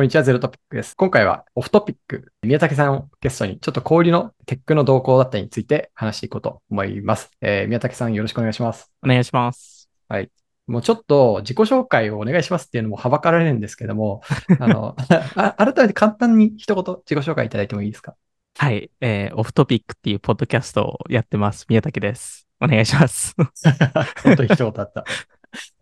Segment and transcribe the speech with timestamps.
[0.00, 0.96] こんにちは、ゼロトピックです。
[0.96, 7.30] 今回はオフトピック、宮武さんをゲストに、ちょっと氷のテックの動向だったりについて話していこうと思います。
[7.42, 8.90] えー、宮武さんよろしくお願いします。
[9.04, 9.90] お願いします。
[10.66, 14.22] もうちょっと自己紹介をお願いしますっていうのもはばかられるんですけども、
[14.58, 14.96] あの、
[15.36, 18.14] あ改めて簡単に一言自己紹介いただいてもいいですか？
[18.56, 21.66] はい、えー、オフトピックっていうポッドキャストをやってます。
[21.68, 22.48] 宮武です。
[22.58, 23.34] お願いします。
[24.24, 25.04] 本当に一言だった。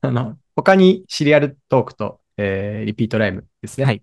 [0.01, 3.85] あの、他にシリアルトークと、えー、リピートライムですね。
[3.85, 4.03] はい。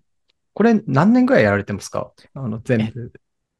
[0.56, 2.12] これ何年ぐらいやられてますか？
[2.32, 3.12] あの、全部。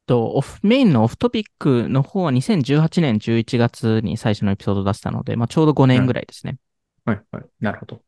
[0.07, 6.57] と、オフ、メインのオフトピックの方は2018年11月に最初のエピソードを出したので、まあちょうど5年ぐらいですね。
[7.05, 7.45] はい、はい。
[7.59, 8.01] なるほど。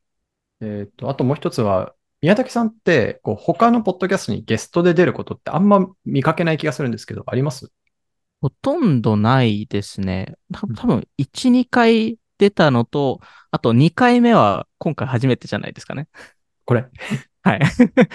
[0.62, 1.94] えっ、と、あともう一つは、
[2.24, 7.72] 宮崎さんって、こう、他のポッドキャストにゲストで出ることってあんま見かけない気がするんですけど、あります？
[8.42, 10.34] ほとんどないですね。
[10.52, 13.20] た多分1、2回出たのと、
[13.52, 16.08] あと2回目は今回初めてじゃないですかね。
[16.66, 16.88] これ？
[17.44, 17.60] はい。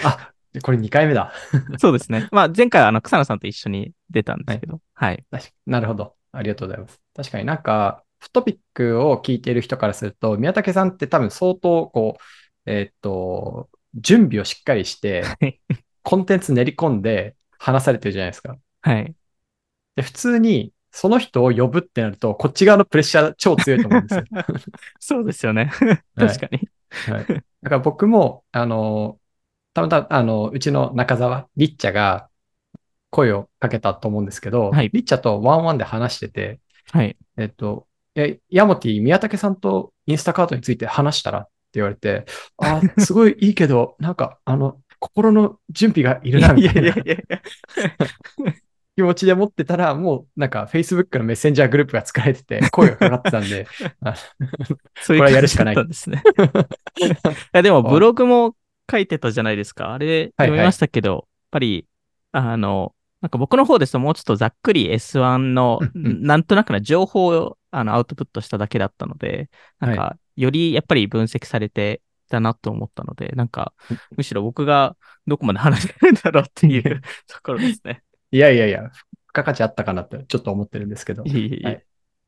[0.03, 1.31] あ、これ2回目だ。
[1.77, 2.27] そうですね。
[2.31, 5.23] まあ前回はあの草野さんと一緒に出たんですけど、はい。
[5.31, 6.15] 確かなるほど。
[6.31, 7.01] ありがとうございます。
[7.15, 12.21] 確かになんか、フトピックを聞いている人からすると、宮武さんって多分相当、こう、
[12.65, 15.61] えーっと、準備をしっかりしてはい、
[16.03, 18.57] コンテンツ練り込んで話されてるじゃないですか。
[18.81, 19.15] はい。
[19.95, 24.23] で、普通に、その人を呼ぶってなると、こっち側のプレッシャー超強いと思うんですよ。
[24.99, 25.71] そうですよね。
[26.15, 26.69] はい確かに。
[27.13, 27.25] はい。
[27.25, 29.19] だから僕も、あの、
[29.75, 32.29] たまたま、あの、うちの中澤、リッチャが
[33.11, 36.59] 声をかけたと思うんですけど、はいリッチャとワンワンで話してて、
[36.91, 37.17] はい。
[37.37, 41.39] えっと、え、ヤモティ、宮武さんとインスタカートについて話したら？
[41.39, 42.25] って言われて、
[42.57, 47.17] あ、すごいいいけど、 なんか、あの、心の準備がいるな、みたいなやいや。
[48.95, 53.67] 気持ちで持ってたら、もう、なんか、Facebook のメッセンジャーグループが作られてて、声がかかってたんで、
[53.99, 54.15] あ
[55.01, 56.23] そういうこれはやるしかないですね。
[57.01, 57.09] い
[57.51, 58.55] や、でもブログも
[58.89, 59.93] 書いてたじゃないですか。
[59.93, 61.87] あれはい読みましたけど、やっぱり、
[62.31, 73.73] あの、なんか僕の方ですともうちょっとざっくり S1 のなんとなくな情報をあのアウトプットしただけだったので、なんかよりやっぱり分析されてたなと思ったので、なんか
[74.15, 74.95] むしろ僕が
[75.25, 78.03] どこまで話せるんだろうっていうところですね。
[78.31, 79.03] いやいやいや、付
[79.33, 81.23] 加価値あったかなってちょっと思ってるんですけど。
[81.25, 81.67] いえいえいえ。
[81.67, 81.85] はい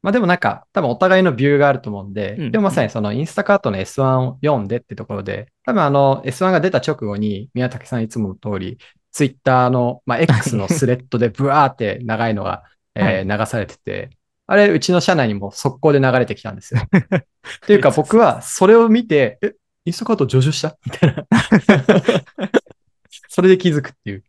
[0.07, 8.77] まあでもなんか、多分お互いのビューがあると思うんで、うんでもまさにそのインスタカートの S1 を読んでってところで、多分あの S1 が出た直後に宮武さんいつもの通り、
[9.11, 12.63] ツイッターの、まあ、X のスレッドでブワーって長いのが、
[12.95, 14.11] えー流されてて、
[14.45, 16.83] あれ、うちの社内にも速攻で流れてきたんですよ。
[16.87, 17.21] っ
[17.67, 20.77] ていうか僕はそれを見て、え、インスタカート上場した？
[20.85, 21.25] みたいな。
[23.27, 24.23] それで気づくっていう。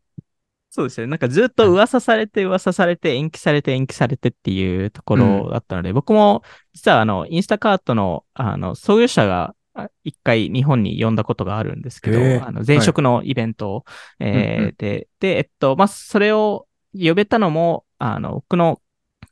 [0.70, 1.10] そうですよね。
[1.10, 6.42] なんかずっと噂されて噂されて延期されて延期されてっていうところだったので、僕も
[6.74, 12.40] 実はあの、インスタカートのあの、創業者があ一回日本に呼んだことがあるんですけど、へえ。
[12.40, 13.84] あの前職のイベントを、
[14.20, 14.74] えーうんうん。
[14.76, 18.80] で、で、えっと、まあ、それを呼べたのも、あの、僕の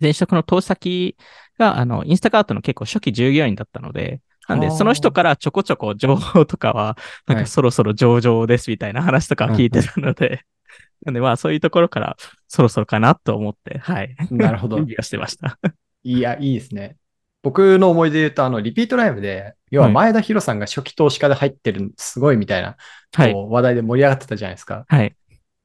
[0.01, 1.17] 前職の投資先
[1.59, 6.97] が、あの、インスタカートの結構初期従業員だったので、なんで、その人からちょこちょこ情報とかは、
[7.27, 10.45] なんはいかそろそろ上場ですみたいな話とか聞いてたので、
[11.05, 12.17] なんでまあそういうところから
[12.49, 14.17] そろそろかなと思って、はい。
[14.31, 15.59] なるほど準備をしてました。
[16.03, 16.97] いや、いいですね。
[17.43, 22.77] 僕の思い出で言うと、あの、リピートライブで、要は前田博さんが初期投資家で入ってる、すごいみたいな、
[23.13, 23.33] はい。
[23.33, 24.85] こう話題で盛り上がってたじゃないですか。
[24.89, 25.15] はい。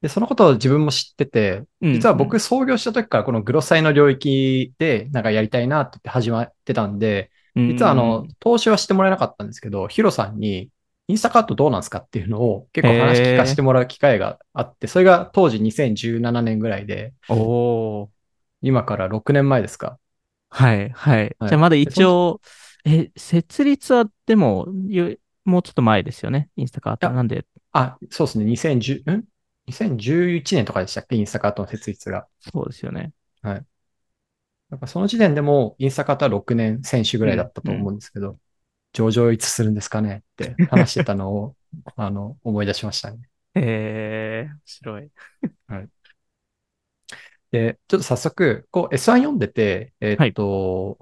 [0.00, 10.70] で、そのことを自分も知ってて、うん実は僕創業した時からこのグロサイの領域でなんかやりたいなって言って始まってたんで、実はあの、投資はしてもらえなかったんですけど、ヒロさんに、
[11.08, 18.08] インスタカートどうなんですかっていうのを結構話聞かせてもらう機会があって、それが当時2017年ぐらいで、うんおー。
[18.62, 19.98] 今から6年前ですか？
[20.48, 20.90] はい。
[20.90, 21.36] はい。
[21.38, 22.40] はいじゃあまだ一応、
[22.84, 26.48] え、設立はでも、ゆもうちょっと前ですよね？
[26.56, 27.10] インスタカート。
[27.10, 28.44] なんで、あ、そうですね。
[28.44, 29.24] 2010、ん
[29.66, 31.16] ?2011 年とかでしたっけ？
[31.16, 32.26] インスタカートの設立が。
[32.40, 33.12] そうですよね。
[34.72, 38.38] なんかその時点でもインスタカートは6年選手ぐらいだったと思うんですけど、
[38.94, 41.56] 上場いつするんですかねって話してたのを、
[41.94, 43.18] あの、思い出しましたね。
[43.54, 45.10] えー、面白い。
[47.50, 50.98] で、ちょっと早速、こう S1 読んでて、えーっと、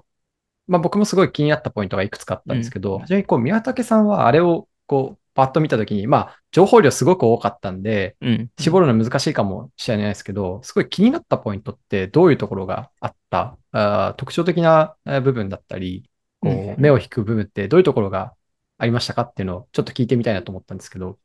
[0.67, 8.51] まあ僕もすごい気になったポイントがいくつかあったんですけど、うん初めにこう宮武さんはあれをこうパッと見たときに、まあ情報量すごく多かったんで、うん。
[8.59, 13.57] 絞るの難しいかもしれないですけど、すごい気になったポイントってどういうところがあった？
[13.71, 16.03] あー特徴的なえー部分だったり、
[16.41, 18.33] こうんう目を引く部分ってどういうところが
[18.77, 21.17] ありましたかっていうのをちょっと聞いてみたいなと思ったんですけど。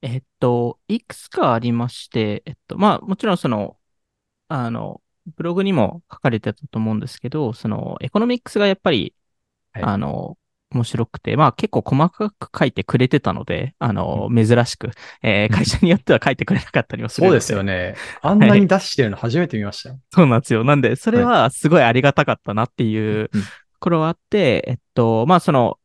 [0.00, 3.76] えっと、いくつかありまして、えっと、まあ、もちろんその、
[4.48, 5.00] あの、
[5.36, 9.14] ブログにも書かれてたと思うんですけど、その、エコノミックスがやっぱり、
[9.72, 10.36] はいあの、
[10.72, 14.90] 面白くて、まあ結構細かく書いてくれてたので、あの、珍しく、
[15.22, 17.94] えー会社によっては書いてくれなかったりもするのそうですよね。
[18.22, 19.90] あんなに出してるの初めて見ました。
[19.90, 19.98] よ。
[20.12, 20.64] そうなんですよ。
[20.64, 23.48] なんで、それはすごいありがたかったなっていううんと
[23.80, 25.78] ころはあって、えっと、まあその、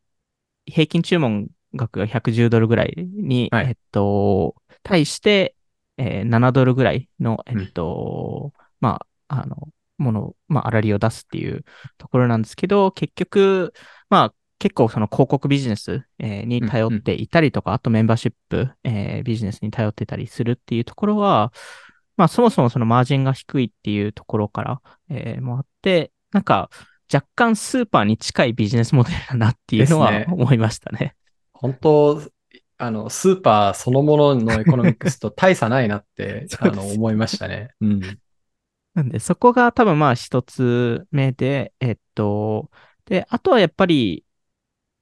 [0.66, 3.66] 平均注文額が110ドルぐらいに、はい。
[3.68, 5.54] えっと、対して、
[5.96, 9.68] えー7ドルぐらいの、えっと、まあ、あの、
[9.98, 11.64] もの、まあ、粗利を出すっていう
[11.98, 13.74] ところなんですけど、結局、
[14.08, 21.52] まあ、結構その広告ビジネス、えーに頼っていたりとか、あとメンバーシップ、えービジネスに頼ってたりするっていうところは、
[22.16, 26.70] まあそもそもそのマージンが低いっていうところから、えーもあって、なんか
[27.12, 31.14] 若干スーパーに近いビジネスモデルだなっていうのは思いましたね。
[31.52, 32.22] 本当、
[32.76, 37.70] あの、スーパーそのもののエコノミクスと大差ないなって、 あの、思いましたね。
[37.80, 38.18] うん。
[38.94, 42.70] なんでそこが多分まあ一つ目で、えっと、
[43.06, 44.24] で、あとはやっぱり、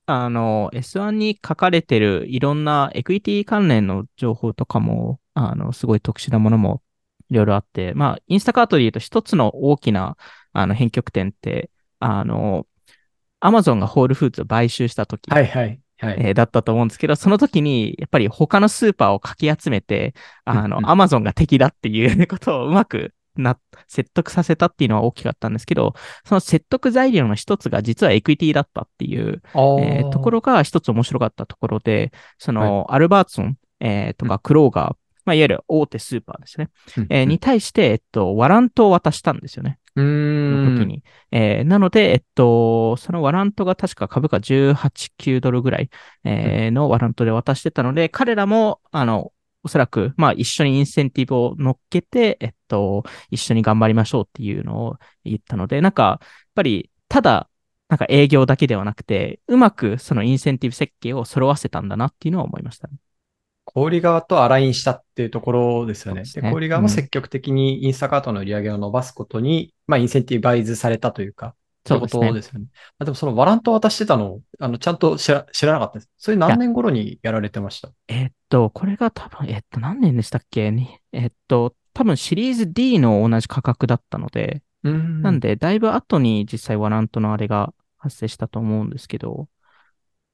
[0.06, 6.82] あの、S1 に書かれてるいろんなエクイティ関連の情報とかも、あの、すごい特殊なものも
[7.28, 10.16] いろいろあって、まあ、インスタカートで言うと一つの大きな、
[10.52, 12.66] あの、変局点って、あの、
[13.40, 15.80] アマゾンがホールフーツを買収した時、はいはい。
[15.98, 16.16] はい。
[16.20, 20.14] えーだったと思うんですけど、その時に、やっぱり他のスーパーをかき集めて、
[20.44, 25.94] あの、アマゾンが敵だっていうことをうまくな、説得させたっていうのは大きかったんですけど、
[26.24, 34.96] その説得材料の一つが実はエクイティだったっていう、えーところが一つ面白かったところで、その、アルバーツソン、えーとかクローガー、
[35.26, 37.06] まあ、いわゆる大手スーパーですね、うん。
[37.10, 39.78] えーに対して、えっと、ワラントを渡したんですよね。
[39.96, 40.74] うーん。
[40.76, 41.02] の時に。
[41.32, 45.90] えーなので、えっと、そのワラントが確か株価18、9ドルぐらい、
[46.24, 49.32] えーのワラントで渡してたので、彼らも、あの、
[49.64, 57.48] おそらく、まあ一緒にインセンティブを乗っけて、えっと、一緒に頑張りましょうっていうのを言ったので、なんか、やっぱり、ただ、
[57.88, 62.94] なんか営業だけではなくて、うまくそのインセンティブ設計を揃わせたんだなっていうのは思いましたね。
[63.64, 66.24] 小売側とアラインしたっていうところですよね。
[66.34, 71.54] で、ね小売側も積極的にインスタカートの売り上げを伸ばすことに、まあ、インセンティバイズされたというか、
[71.84, 72.66] そういうことねですよね。
[72.98, 76.10] まあ、でもそのワラントを渡してたのを、あの、ちゃんと知ら知らなかったです。
[76.18, 77.90] それ何年頃にやられてました？
[78.08, 80.72] えっと、これが多分、えっと、何年でしたっけ？
[80.72, 89.48] にえっと、多分シリーズ D の同じ価格だったので、うーんなんで、だいぶ後に実際ワラントのあれが発生したと思うんですけど、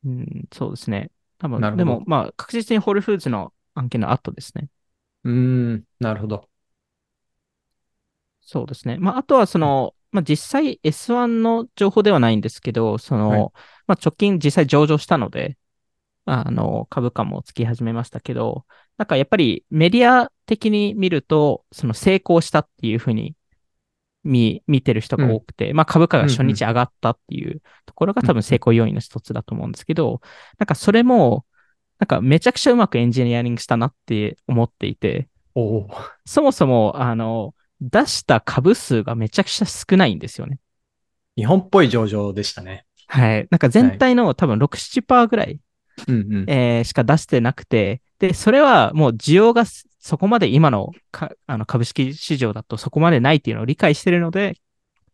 [0.04, 1.12] うん、そうですね。
[1.38, 4.68] 多分でも、まあ、確実にホールフーズの案件の後ですね。
[5.22, 5.32] うー
[5.76, 6.48] ん、なるほど。
[8.40, 8.96] そうですね。
[8.98, 13.40] まあ、あとはその、まあ、実際 S1 の情報ではないんですけど、その、はい
[13.86, 15.56] まあ、直近実際上場したので、
[16.24, 18.66] あの、株価もつき始めましたけど、
[18.98, 23.34] なんかやっぱりメディア的に見ると、その成功したっていうふうに
[24.24, 30.20] 見、見てる人が多くて、まあ株価が初日上がったっていうところが多分成功要因の一つだと思うんですけど、
[30.58, 31.44] なんかそれも、
[31.98, 35.28] なんかめちゃくちゃうまくエンジニアリングしたなって思っていて。
[36.24, 40.58] そもそも、あの、出した株数がめちゃくちゃ少ないんですよね。
[41.36, 42.86] 日本っぽい上場でしたね。
[43.08, 43.48] はい。
[43.50, 45.60] なんか全体の多分6、7%ぐらい、
[46.08, 46.50] うんうん。
[46.50, 54.54] えーしか出してなくて、で、それはもう需要がすそこまで今のかあの株式市場だとそこまでないっていうのを理解してるので、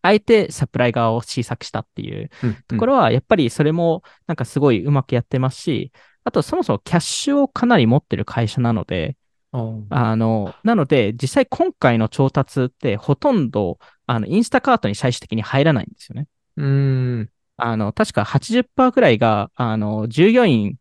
[0.02, 5.90] あえてサプライ側を小さくしたっていううんところは、やっぱりそれもなんかすごいうまくやってますし、
[6.22, 9.16] あとそもそもキャッシュをかなり持ってる会社なので、
[9.54, 16.26] うんあの、なので、実際今回の調達ってほとんど、あの、インスタカートに最終的に入らないんですよね。
[16.58, 17.30] うーん。
[17.56, 20.76] あの、確か80%くらいが、あの、従業員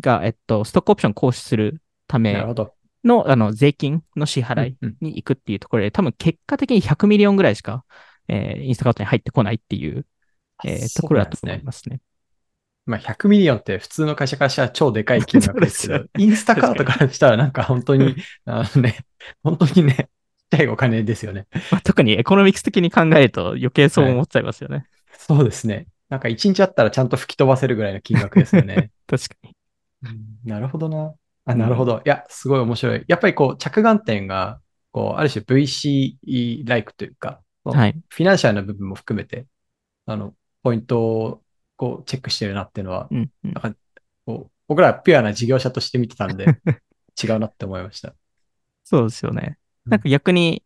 [0.00, 2.36] が、えっと、ストックオプション行使するため。
[3.04, 7.84] の、あの、税金の支払いに行くっていうところで、多分結果的に100 million ぐらいしか、
[8.28, 10.06] えーインスタカートに入ってこないっていう、
[10.64, 12.00] えーところだと思いますね。
[12.86, 19.04] まあ、100 million って普通の会社からしたら超でかい金額ですけそうど、インスタカートからしたらなんか本当に、 あのね、
[19.42, 19.94] 本当にね、
[20.50, 21.46] ちっちゃいお金ですよね。
[21.70, 24.86] まあ、特にエコノミクス的に考えると余計そう思っちゃいますよね。
[25.12, 25.86] そうですね。
[26.08, 28.90] なんか1日あったらちゃんと吹き飛ばせるぐらいの金額ですよね。
[29.06, 29.57] 確かに。
[30.44, 31.14] なるほどな。
[31.44, 32.02] あ、なるほど。
[32.04, 33.04] いや、すごい面白い。
[33.08, 34.60] やっぱりこう、着眼点が、
[34.92, 37.94] こう、ある種 VC-like というか、はい。
[38.08, 39.46] フィナンシャルな部分も含めて、
[40.06, 41.42] あの、ポイントを
[41.76, 43.52] こうチェックしてるなっていうのは、うん、うん。
[43.52, 43.74] なんか
[44.26, 46.44] こう僕らはピュアな事業者として見てたんで、
[47.22, 48.14] 違うなって思いました。
[48.84, 49.56] そうですよね。
[49.86, 50.62] うんなんか逆に、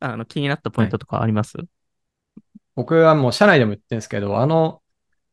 [0.00, 1.58] あの、気になったポイントとかあります、
[2.74, 4.80] 僕はもう社内でも言ってるんですけど、あの、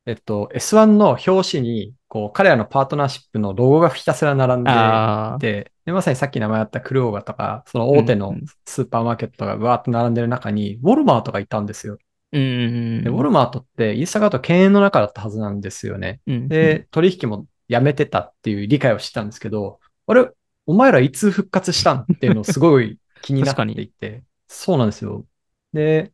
[0.05, 11.98] えっと、S1 の表紙に、こう、彼らのパートナーシップのロゴがひたすら並んでああ、で、でまさにさっき名前あったクルオーガとか、その大手のうんうんスーパーマーケットがわーっと並んでる中に、ウォルマートがいたんですよ。
[12.31, 12.67] うんう
[13.01, 16.22] んで、ウォルマートってインスタカート敬遠の中だったはずなんですよね。
[16.27, 16.48] うん。
[16.48, 20.29] で、取引もやめてたっていう理解をしてたんですけど、あれ、
[20.65, 25.25] お前らいつ復活したんっていうのをすごい気になっていて、 そうなんですよ。
[25.74, 26.12] で、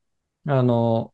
[0.48, 1.14] あの、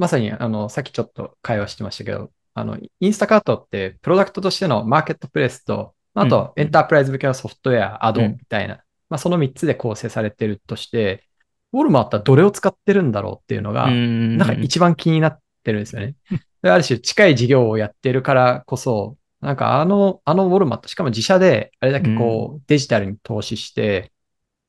[0.00, 8.30] まさに、あの、さっきちょっと会話してましたけど、あの、インスタカートってプロダクトとしてのマーケットプレイスと、あと、うんエンタープライズ向けのソフトウェア、アドうん。
[8.32, 8.76] みたいな、
[9.10, 11.28] まあ、その3つで構成されてるとして、
[11.74, 14.38] ウォルマートはどれを使ってるんだろうっていうのが、うん。
[14.38, 16.14] なんか一番気になってるんですよね。
[16.62, 24.12] である種近い事業をやってるからこそ、なんかあの、あのウォルマット、しかも自社であれだけこうデジタルに投資して、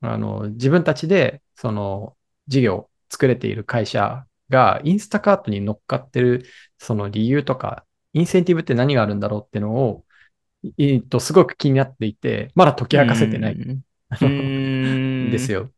[0.01, 6.45] あの、自分たちでその事業を作れている会社がインスタカートに乗っかってる
[6.77, 10.05] その理由とか、インセンティブって何があるんだろうっていうのを、
[10.77, 15.71] えっと、すごく気になっていて、まだ解き明かせてないうんですよ。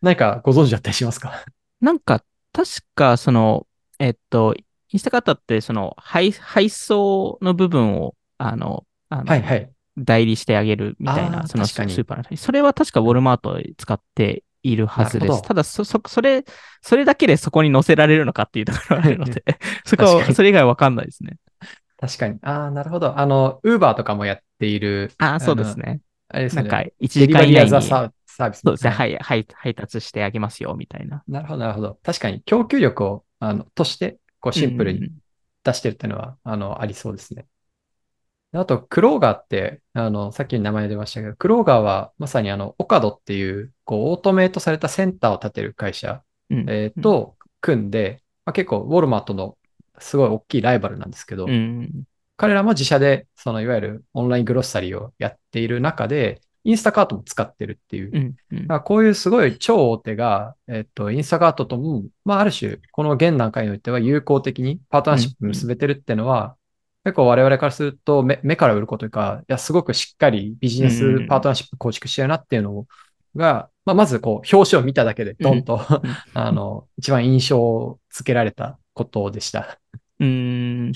[0.00, 1.44] 何かご存知だったりしますか？
[1.80, 3.66] なんか、確か、その、
[3.98, 4.54] えっと、
[4.90, 9.70] インスタカートって、その、配、配送の部分を、あの、あのはいはい。
[9.96, 12.36] 代理してあげるみたいあな、そのスーパーの。
[12.36, 15.42] それは確かウォルマートを使っているはずです。
[15.42, 16.44] ただ、そ、そ、それ、
[16.80, 19.44] それだけでそこに載せられるのかっていうところがあるので、
[19.84, 21.36] そこそれ以外わかんないですね。
[21.98, 22.38] 確かに。
[22.42, 23.18] ああ、なるほど。
[23.18, 25.12] あの、ウーバーとかもやっている。
[25.18, 26.00] ああ、そうですね。
[26.28, 26.62] あれですね。
[26.62, 28.60] なんか、1デ時間以内に、ササービス。
[28.60, 28.96] そうですね、は。
[28.96, 31.22] はいい、はい、配達してあげますよ、みたいな。
[31.28, 31.98] なるほど、なるほど。
[32.02, 35.10] 確かに、供給力を、あの、として、こう、シンプルに
[35.62, 37.46] 出してるっていうのは、あの、ありそうですね。
[38.54, 49.58] であと、クローガーって、あの、さっき名前出ましたけど、クローガーは、まさにあの、オカドっていう、こう、オートメイトされたセンターを建てる会社、うん、うんえー、と、組んで、まあ、結構、ウォルマートの
[49.98, 52.04] すごい大きいライバルなんですけど、うん、
[52.36, 58.36] 彼らも自社で、そのいわゆるオンライングロッサリーをやっている中で、インスタカートも使ってるっていう。
[58.52, 58.80] うん、うん。
[58.84, 66.54] こういうすごい超大手が、えっと、インスタカートとも、まあ、ある種、この現段階においては有効的にパートナーシップ結べてるっていうのは、
[67.04, 72.86] 結構我々からすると目、目から鱗というか、いや、すごくしっかりビジネスパートナーシップ構築してるなっていうの
[73.36, 75.80] が、まあ、まずこう、表紙を見ただけで、ドンと、
[76.34, 79.78] あの、一番印象をつけられたことでした。
[80.18, 80.92] うーん。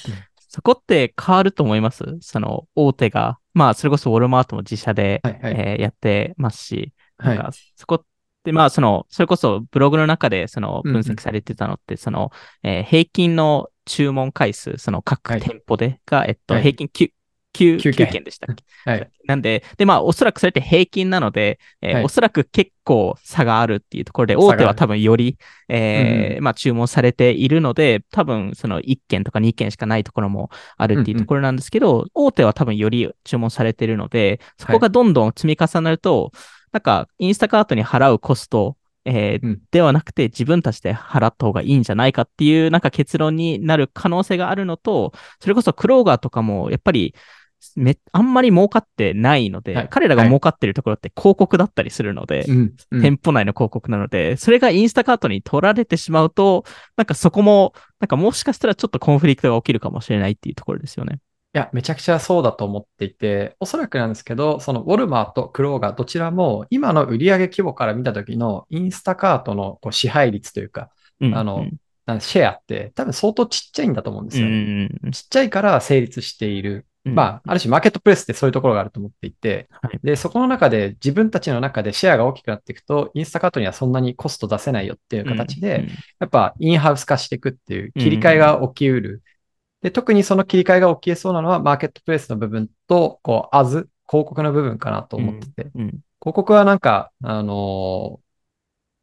[0.51, 2.05] そこって変わると思います？
[2.21, 5.55] その大手が、まあ、それこそウォルマートも自社で、はいはい。
[5.59, 8.05] えーやってますし、はないんかそこっ
[8.45, 12.31] て、まあ、その、それこそブログの中でその分析されてたのって、その、
[12.63, 15.41] えー平均の注文回数、その各はい。
[15.41, 16.63] 店舗でが、えっと、はい。
[16.63, 17.11] 平均 9,
[17.55, 18.65] 9, 9 9件件でしたっけ？
[18.85, 19.11] はい。
[19.27, 22.05] なんで、で、まあ、おそらくそれって平均なので、えーはい。
[22.05, 36.31] おそらく結構差があるっていうところで、大手は多分より、えーうんまあ、注文されているので、多分その1件とか2件しかないところもあるっていうところなんですけど、大手は多分より注文されているので、そこがどんどん積み重なると、
[36.71, 38.77] なんか、インスタカートに払うコスト、
[39.09, 47.15] えーうんではなくて自分たちで払った方がいいんじゃないかっていうなんか結論になる可能性があるのと、それこそクローガーとかもやっぱり
[47.77, 52.75] めあんまり儲かってないので、はい彼らが儲かってるところって広告だったりするので、うん。
[52.91, 56.65] うん店舗内の広告なので、それがインスタカートに取られてしまうと、
[56.97, 61.19] なんかそこも、なんかもしかしたらちょっとコンフリクトが起きるかもしれないっていうところですよね。
[61.59, 71.67] いや、めちゃくちゃそうだと思っていて、おそらくなんですけど、そのウォルマーとクローガーどちらも今の売上規模から見た時のインスタカートのこう支配率というか、うんあの
[72.07, 74.85] なんシェアって多分相当ちっちゃいんだと思うんですうよね。
[74.87, 75.11] ん。
[75.11, 76.87] ちっちゃいから成立している。
[77.05, 85.89] うんまあ、ある種マーケットプレスってそういうところがあると思っていて、はいで、そこの中で自分たちの中でシェアが大きくなっていくと、インスタカートにはそんなにコスト出せないよっていう形で、うん
[86.21, 89.23] やっぱインハウス化していくっていう切り替えが起きうる。
[89.83, 98.29] で、特にその切り替えが起きえそうなのはマーケットプレイスの部分と、こう、アズ、広告の部分かなと思ってて、うん広告はなんか、あのー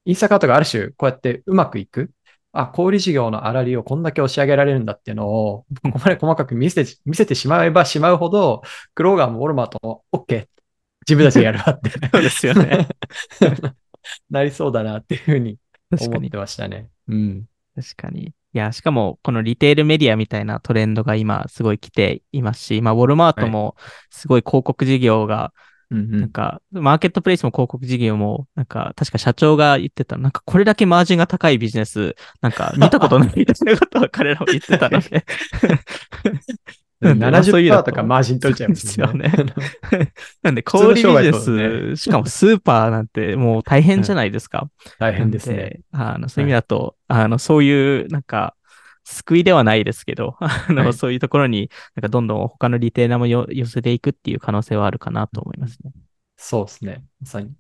[0.05, 2.12] インスタカートがある種こうやってうまくいく。
[2.51, 8.62] あ、小売事業の粗利をこんだけ押し上げられるんだっていうのを、ここまで細かく見せて、見せてしまえばしまうほど、
[8.94, 10.48] クローガーもウォルマートも OK。
[11.08, 11.89] 自分たちでやるわって。
[12.13, 12.88] そうですよね。
[14.29, 15.58] なりそうだなっていうふうに。
[15.91, 16.89] 思ってましたね。
[17.08, 17.46] うん。
[17.75, 18.34] 確かに。
[18.56, 23.76] いや、しかも、このリテールメディアみたいなトレンドが今すごい来ていますし、まあ、ウォルマートも
[24.10, 25.52] すごい広告事業が。
[25.92, 35.26] なんか、マーケットプレイスも広告事業も、なんか、確か社長が言ってた、なんかこれだけマージンが高いビジネス、なんか見たことないみたいなことを彼らも言ってたので。
[37.06, 39.32] なんでまあそういうの70%とかマージン取れちゃいますよね。
[40.42, 44.70] なんで、小売ビジネス、しかもスーパーなんてもう大変じゃないですか。
[45.00, 45.82] 大変ですね。
[45.92, 48.56] あの、そういう意味だと、あの、そういう、なんか、
[49.06, 55.92] 救いではないですけど、 あの、はいそういうところに、なんかどんどん他の retailer も寄せていくっていう可能性はあるかなと思いますね。
[56.38, 57.04] そうですね。
[57.22, 57.52] まさに。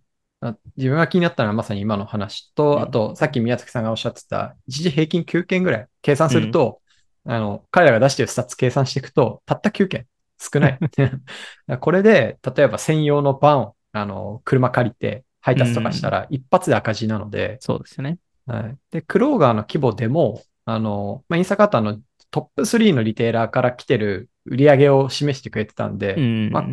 [0.41, 6.81] あ自分が気になったのはまさに今の話と、うんあと、さっき宮崎さんがおっしゃってた、一時平均9件ぐらい計算すると、
[7.25, 10.05] あの、彼らが出している stats 計算していくと、たった9件。
[10.37, 10.79] 少ない。
[11.79, 18.17] これで、例えば専用のバンを、あの、車借りて配達とかしたら、一発で赤字なので、そうですよね。
[18.45, 18.77] はい。
[18.91, 21.99] で、クローガーの規模でも、あの、まあ、インスタカートの
[22.31, 26.49] トップ3のリテーラーから来てる売り上げを示してくれてたんで、うん。
[26.51, 26.65] まあ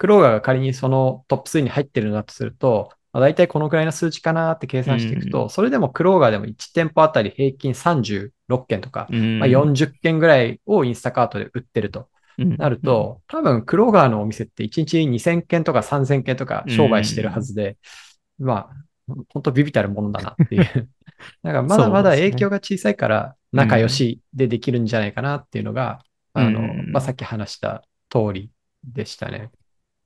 [0.00, 7.74] クローガーが仮にそのトップ3に入ってるんだとすると、まあ、大体このくらいの数値かなって計算していくと、それでもクローガーでも1店舗あたり平均
[8.50, 9.38] 36件とか、うん。
[9.38, 17.76] まあ、40件ぐらいをインスタカートで売ってるとなる、と、多分クローガーのお店って1日2000件とか3000件とか商売してるはずで、
[18.38, 20.64] まあ、本当ビビたるものだなっていう。
[21.42, 26.02] だからまだまだ影響が小さいから仲良しでできるんじゃないかなっていうのが、
[26.32, 28.50] あの、うんまあ、さっき話した通り
[28.84, 29.50] でしたね。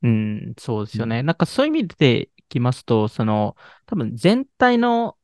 [0.02, 1.22] うん、そうですよね。
[1.22, 5.16] なんかそういう意味でいきますと、その、多分全体の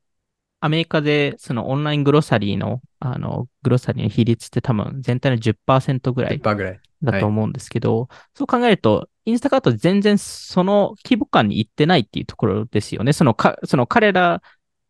[0.61, 6.79] アメリカで、そのオンライングロサリーの、あの、グロサリーの比率って多分全体の10%ぐらい10%ぐらい。
[7.03, 13.11] だと思うんですけど、そう考えると、インスタカート全然その規模感に行ってないっていうところですよね。
[13.11, 14.41] そのか、その彼ら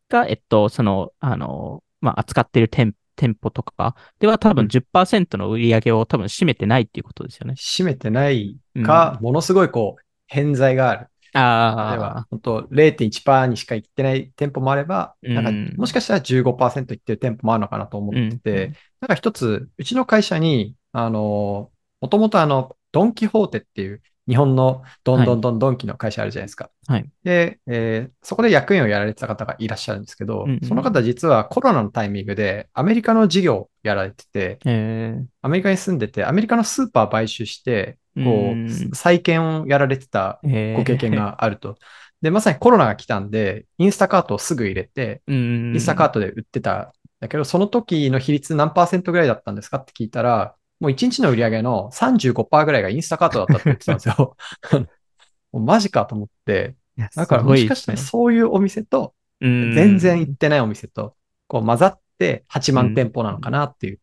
[0.10, 7.54] が、えっと、その、あの、まあ、扱っている店店舗とかでは多分10%の売り上げを多分占めてないっていうことですよね。
[7.56, 11.08] 占めてないか、ものすごいこう、偏在がある。
[11.34, 21.72] あ例えば、本当0.1%にしか行ってない店舗もあれば、なんかうんもしかしたら15%行ってる店舗もあるのかなと思ってて、うんなんか一つ、うちの会社に、あの、
[22.02, 26.70] もともとあの、ドンキホーテっていう日本のどんどんどんドンキの会社あるじゃないですか。
[26.88, 27.10] はい。
[27.24, 38.54] で、えーそこで役員をやられてた方がいらっしゃるんですけど、うんうんその方実はコロナのタイミングでアメリカの事業をやられてて、えーアメリカに住んでて、アメリカのスーパー買収して、こ
[38.92, 41.78] う再建をやられてたえーご経験があると。
[42.22, 54.36] で、まさにコロナが来たんで、インスタカートをすぐ入れて、うんインスタカートで売ってたんだけど、その時の比率何パーセントぐらいだったんですかって聞いたら、もう1日の売り上げの35%ぐらいがインスタカートだったって言ってたんですよ。
[55.54, 56.76] もうマジかと思って、
[57.16, 61.16] だからもしかしたらですねそういうお店と、うん全然行ってないお店と、
[61.48, 64.00] こう混ざって8万店舗なのかなっていう。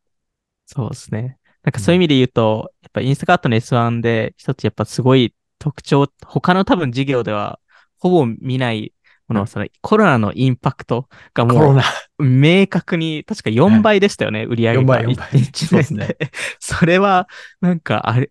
[0.67, 1.39] そうですね。
[1.65, 7.59] なんかそういう意味で言うと、やっぱインスタカートの S1 で一つやっぱすごい特徴、他の多分事業では
[7.99, 8.93] ほぼ見ない
[9.29, 11.75] ものそのコロナのインパクトがも。
[12.19, 15.01] う明確に、確か4倍でしたよね、売り上げが。
[15.01, 16.31] 4倍4倍1そうですね年で。
[16.59, 17.29] それは、
[17.61, 18.31] なんかあれ、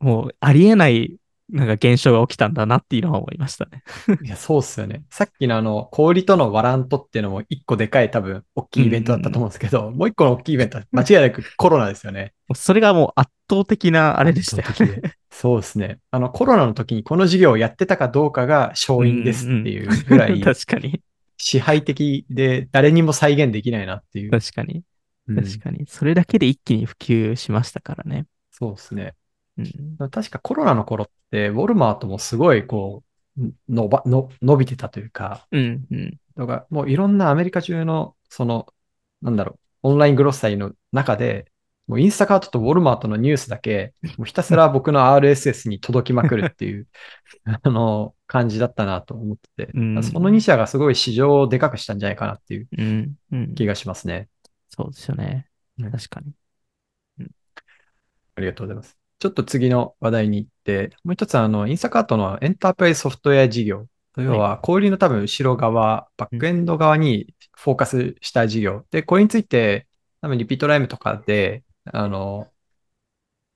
[0.00, 1.16] もうありえない、
[1.52, 3.84] なんか現象が起きたんだなっていうのは思いましたね。
[4.24, 5.04] いや、そうっすよね。
[5.10, 12.32] さっきのあの、氷とのワラントっていうのも一個でかい多分、大きいイベントだったと思うんですけど、もう一個の大きいイベントは間違いなくコロナですよね。
[12.54, 15.98] それがもう圧倒的なあれでしたよ圧倒的でそうですね。
[16.10, 21.02] あの、コロナの時にこの事業をやってたかどうかが勝因ですっていうぐらい 確かに。
[21.36, 24.30] 支配的で誰にも再現できないなっていう。
[24.30, 24.82] 確かに。
[25.28, 25.84] うん確かに。
[25.86, 28.26] それだけで一気に普及しましたからね。
[28.50, 29.14] そうですね。
[29.58, 30.10] うん。
[30.10, 33.02] 確かコロナの頃って、ウォルマートもすごいこ
[33.38, 35.86] う、のば、の、伸びてたというか、うん。
[35.90, 36.18] うん。
[36.36, 38.66] だからもういろんなアメリカ中の、その、
[39.20, 41.50] なんだろう、オンライングロッサリーの中で、
[41.86, 46.86] もうインスタカートとウォルマートのニュースだけ、もうひたすら僕の RSS に届きまくるっていう、
[47.44, 53.14] あの、感じだったなと思ってて、うんその2社がすごい市場をでかくしたんじゃないかなっていううん。
[53.32, 53.54] うん。
[53.54, 54.28] 気がしますね。
[54.70, 55.48] そうですよね。
[55.78, 56.32] うん確かに。
[58.34, 59.01] ありがとうございます。
[59.22, 63.86] ちょっと次の話題に行って、もう一つあの、インスタカートのエンタープライズソフトウェア事業。
[64.16, 68.84] 要は、小売りの多分後ろ側、バックエンド側にフォーカスした事業。
[68.90, 69.86] で、これについて、
[70.22, 72.48] 多分リピートライムとかで、あの、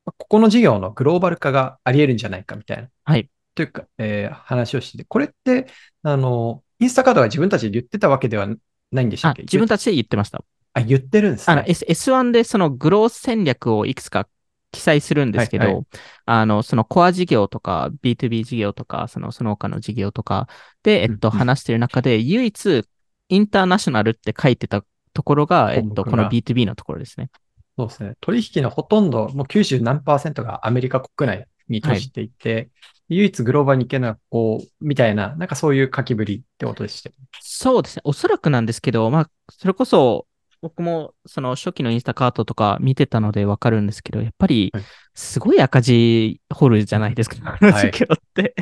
[0.04, 2.88] ここの事業のグローバル化があり得るんじゃないかみたいな。
[3.02, 3.28] はい。
[3.56, 5.66] というか、えー話をしてて、これって、
[6.04, 8.46] あの、インスタカートが自分たちで言ってたわけでは
[8.92, 10.44] ないんでしたっけ、あ自分たちで言ってました。
[10.74, 11.66] あ、言ってるんですあの、ね。
[11.70, 14.28] S、S1 でそのグロース戦略をいくつか
[14.76, 15.82] 記載するんですけど、はいは
[16.26, 20.48] あの、そのコア事業とか B2B 事業とか、その、その他の事業とか
[20.82, 22.84] で、えっと、話してる中で、唯一、
[23.30, 24.84] インターナショナルって書いてた
[25.14, 27.30] ところが、えっと、この B2B のところですね。
[27.78, 28.12] そうですね。
[28.20, 32.68] 取引のほとんど、もう90何パーセントがアメリカ国内に閉じていて、
[33.08, 37.10] 唯一グローバルに行けるのはこう、みたいな、なんかそういう書きぶりってことでした。
[37.40, 38.02] そうですね。
[38.04, 40.26] おそらくなんですけど、まあ、それこそ、
[40.66, 48.54] 僕もその初期のインスタカートとか見てたのでわかるんですけど、やっぱりはいすごい赤字掘るじゃないですか、あのはい事業って。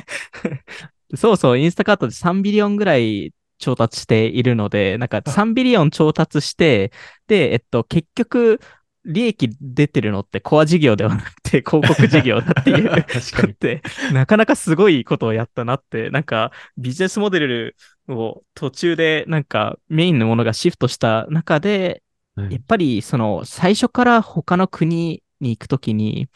[1.16, 6.92] そうそう、インスタカートで3ビリオンぐらい調達しているので、なんか3ビリオン調達して、
[7.26, 8.60] で、えっと、結局、
[9.04, 12.88] 利益出てるのってコア事業ではなくて 広告事業だっていう。
[12.88, 17.76] 確って、なかなかすごいことをやったなって、なんかビジネスモデル
[18.08, 22.02] を途中でなんかメインのものがシフトした中で、
[22.36, 22.50] うん。
[22.50, 26.28] やっぱりその最初から他の国に行くときに、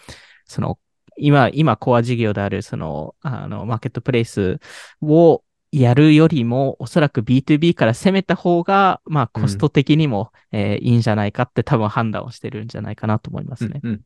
[0.44, 0.78] その
[1.18, 4.61] 今、今コア事業であるその、あの、マーケットプレイス
[5.02, 13.81] をやるよりも、おそらく B2B から攻めた方が、まあコスト的にも、えーいいんじゃないかって多分判断をしてるんじゃないかなと思いますね。
[13.83, 13.96] うんうん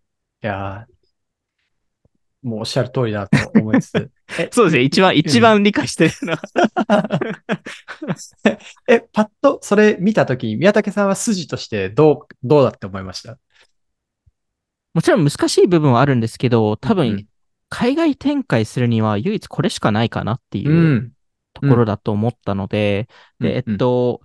[0.44, 0.92] いやー
[2.42, 4.10] もうおっしゃる通りだと思いつつ。
[4.36, 4.82] えそうですね。
[4.82, 7.20] 一番、一番理解してるのは。
[8.88, 13.38] え、パッとそれ見たとき、宮武さんは筋としてどう、どうだって思いました？
[14.92, 17.26] もちろん難しい部分はあるんですけど、多分うん、
[17.68, 21.12] 海外展開するには唯一これしかないかなっていううん
[21.52, 23.08] ところだと思ったので、
[23.40, 24.22] で、えっと、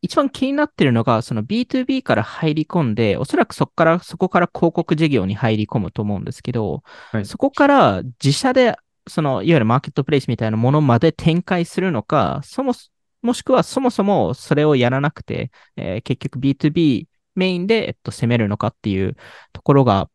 [0.00, 6.82] 一番気になってるのが、その B2B から入り込んで、おそらくそこから、そこから広告事業に入り込むと思うんですけど、
[7.12, 7.24] はい。
[7.26, 8.76] そこから自社で、
[9.08, 12.90] その、いわゆるマーケットプレイスみたいなものまで展開するのか、そもそ、
[13.22, 19.16] もしくはそもそもそれをやらなくて、えー結局 B2B メインで、えっと、攻めるのかっていう
[19.52, 20.08] ところが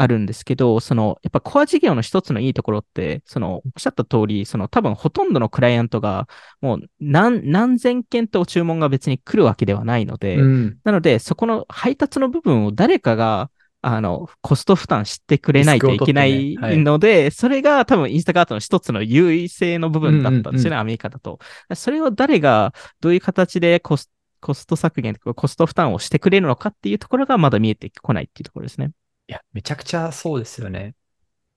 [0.00, 6.26] あるんですけど、その、やっぱコア事業の一つのいいところって、その、おっしゃった通り、その多分ほとんどのクライアントが、
[6.62, 10.78] もう何、何千件と注文が別に来るわけではないので、うん。
[10.84, 13.50] なので、そこの配達の部分を誰かが、
[13.82, 21.38] あの、コスト負担してくれないといけないリスクを取ってねので、それが多分インスタカートの一つの優位性の部分だったんですよね、アメリカだと。
[21.74, 24.10] それを誰がどういう形でコス
[24.40, 28.90] コスト削減とかコスト負担をしてくれるのかっていうところがまだ見えてこないっていうところですね。
[29.30, 30.96] いや、めちゃくちゃそうですよね。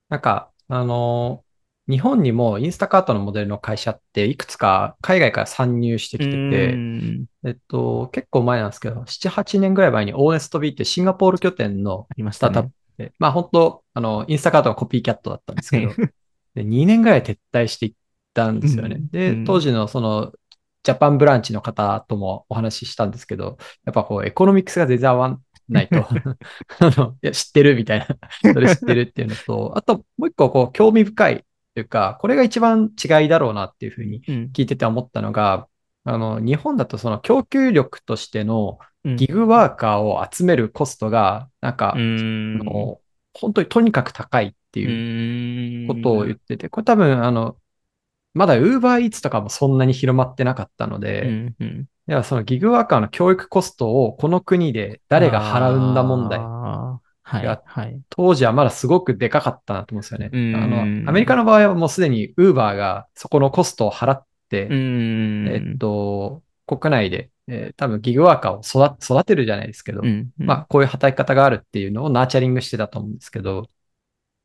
[0.09, 1.53] なんか、あのー
[1.89, 6.83] 日本にもインスタカートのモデルの会社っていくつか海外から参入してきてうて、
[7.21, 12.71] んえっと、結構前なんですけど、7、8年ぐらい前にオーネストビーってシンガポール拠点のありましスタートアップ。
[12.97, 15.99] で、まあ本当、あの、インスタカートがコピーキャットだったんですけど、
[16.55, 17.95] で2年ぐらい撤退していっ
[18.33, 19.05] たんですよね。
[19.25, 20.33] うんうで、ん当時のその、
[20.83, 25.97] ジャパンブランチの方ともお話ししたんですけど、やっぱこう、エコノミクスが全然合わないと。
[26.79, 28.07] あの、いや、知ってるみたいな。
[28.53, 35.67] それ知ってるっていうのと、あともう一個こう、興味深いというか、これが一番違いだろうなっていうふうにうん聞いてて思ったのが、
[36.05, 42.59] あの、日本だとその供給力としてのうんギグワーカーを集めるコストが、なんか、うん
[43.35, 47.57] 本当にとにかく高いっていううことを言ってて、これ多分、あの、
[48.33, 56.39] まだ Uber Eats とかもそんなに広まってなかったので、んうんではそのギグワーカーの教育コストをこの国で誰が払うんだ問題。
[56.39, 57.03] あー
[57.65, 58.01] はい。
[58.09, 60.29] 当時はまだすごくでかかったなと思うんですよね。
[60.31, 73.69] うんあの、アメリカの場合はもうすでに Uber がそこのコストを払って、うんえっと、国内で、えー多分ギグワーカーを育育てるじゃないですけど、うんうんまあ、こういう働き方があるっていうのをナーチャリングしてたと思うんですけど、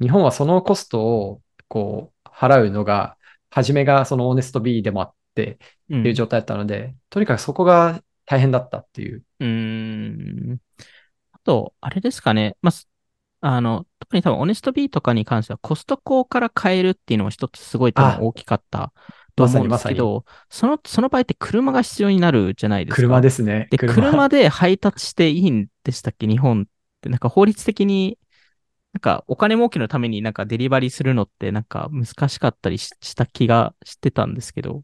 [0.00, 3.16] 日本はそのコストを、こう、払うのが、
[3.50, 5.58] 初めがそのオーネスト B でもあって
[5.90, 9.24] うんっていう状態だったので、とにかくそこが大変だったっていう。
[9.40, 10.58] うーん。
[11.32, 12.56] あと、あれですかね。
[12.60, 12.88] まあ、す
[13.40, 18.92] あの、特に多分、オネスト B とかに関しては、コストコから買えるっていうのも一つすごい多あ分大きかった
[19.36, 22.96] と思うんですけど、その、その場合って車が必要になるじゃないですか。
[22.96, 23.68] 車ですね。
[23.70, 26.64] で、車で配達していいんでしたっけ日本っ
[27.00, 27.08] て。
[27.08, 28.18] なんか法律的に、
[28.98, 34.82] なんかお金儲けのためになんかデリバリーするのってなんか難しかったりしした気がしてたんですけど。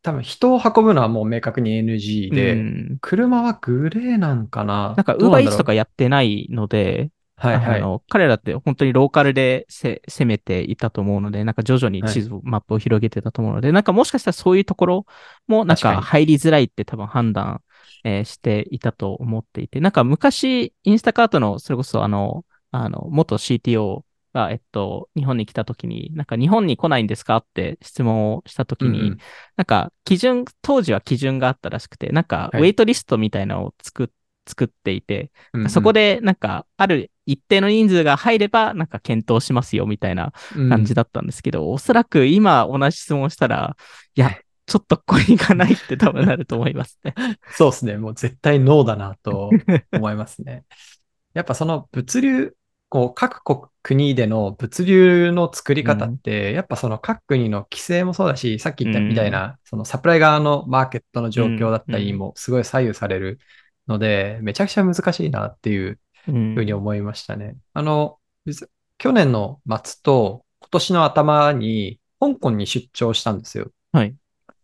[0.00, 4.94] 多分人を運ぶのはもう明確に NG で、うん車はグレーなんかな？
[4.96, 5.40] なんか、ウーどうなんだろう？
[5.40, 7.80] バーイーツとかやってないので、はいはい。
[7.80, 15.06] あの、彼らって本当にローカルでせ攻めていたと思うので、なんか徐々に地図、マップを広げてたと思うので、なんかもしかしたらそういうところ
[15.48, 17.60] もなんか入りづらいって多分判断、
[18.04, 22.44] えーしていたと思っていて、なんか昔、インスタカートの、それこそあの、
[22.84, 29.18] あの、元 CTO が、えっと、日本に来た時に、なんか日本に来ないんですかって質問をした時に、うんうん
[29.56, 34.08] なんか基準、当時は基準があったらしくて、なんかはいウェイトリストみたいなのを作っ
[34.46, 43.76] 作っていて、うんうんそこで、なんか、ある一定の人数が入れば、なんか検討しますよ、みたいな感じだったんですけど、おそらく今同じ質問したら、
[44.14, 47.14] いや、ちょっとここに行かないって多分なると思いますね。
[47.52, 47.98] そうですね。
[47.98, 49.50] もう絶対ノーだなと
[49.92, 50.64] 思いますね。
[51.34, 52.54] やっぱその物流、
[52.88, 63.38] こう各国国での物流の作り方って、やっぱその各国の規制もそうだし、さっき言ったみたいな、そのサプライ側のマーケットの状況だったりにもすごい左右される
[63.86, 67.56] ので、めちゃくちゃ難しいなっていううんふうに思いましたね。
[67.72, 68.68] あの、実
[68.98, 73.70] 去年の末と今年の頭に香港に出張したんですよ。
[73.92, 74.14] はい。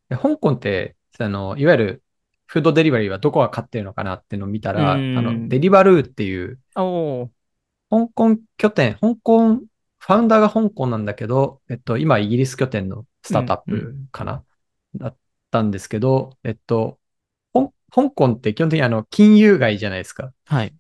[0.09, 2.03] で香港って、あの、いわゆる
[2.47, 6.59] フードデリバリーはどこが勝ってるのかなっていうのを見たら、あうんの、デリバルーっていう、
[7.93, 14.43] 香港拠点、香港、ファウンダーが香港なんだけど、えっと、今イギリス拠点のスタートアップかな、
[14.95, 15.17] だっ
[15.51, 16.99] たんですけど、えっと、
[17.53, 20.33] 香香港って基本的にあの、金融街じゃないですか。
[20.47, 20.75] はい。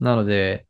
[0.00, 0.66] なので、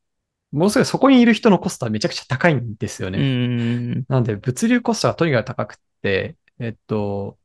[0.52, 3.18] ものすごいそこにいる人のコストはめちゃくちゃ高いんですようね。
[3.18, 4.04] ん。
[4.06, 7.36] なので、物流コストがとにかく高くって、えっと、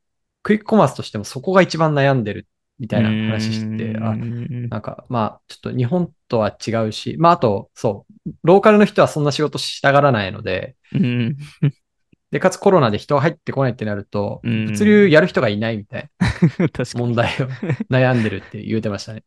[0.44, 2.46] クイックコマースとしてもそこが一番悩んでる
[2.78, 11.36] みたいな話して、あ、うんなんか、まあ、ちょっと日本とは違うし、まあ、あと、そう、ローカルの人はそんな仕事したがらないので、うん。
[12.30, 16.70] で、かつコロナで人が入ってこないってなると、うん物流やる人がいないみたいな に。
[16.94, 17.48] 問題を
[17.90, 19.22] 悩んでるって言うてましたね。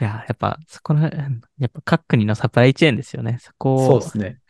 [0.00, 1.08] いや、やっぱ、そこの、や
[1.66, 3.38] っぱ各国のサプライチェーンですよね。
[3.40, 4.40] そこをそうですね。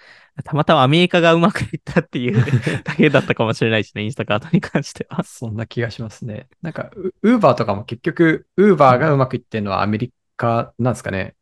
[0.44, 2.44] たまたまアメリカがうまくいったっていう
[2.84, 5.24] だけだったかもしれないですね、インスタカートに関しては。
[5.24, 6.48] そんな気がしますね。
[6.62, 6.90] なんか、
[7.22, 11.34] ウーバーとかも結局、ウーバーがうまくいってるのはアメリカなんですかね。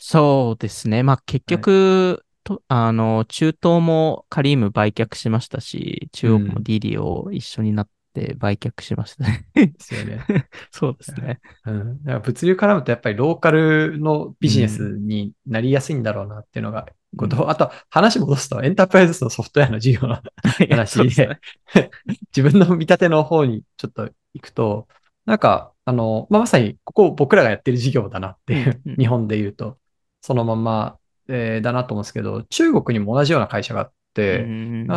[0.00, 1.02] そうですね。
[1.02, 9.46] まあ結局、とあの、中東もカリーム売却しましたし、中国もうんディディを一緒になって売却しましたね。
[9.54, 10.24] ですよね。
[10.70, 11.40] そうですね。
[11.66, 12.02] うん。
[12.04, 20.20] だから物流絡むとやっぱりローカルのビジネスになりやすいんだろうなっていうのが、ことあと話戻すとエンタープライズのソフトウェアの事業の
[20.68, 21.38] 話ですね
[22.36, 24.88] 自分の見立ての方にちょっと行くと、
[25.26, 29.78] なんか、あの、まあ、まさにここ僕らがやってる事業だなっていう、うんうん日本で言うと、
[30.20, 30.98] そのまま、
[31.28, 33.92] えーだなと思うんですけど、中国にも同じような会社があっ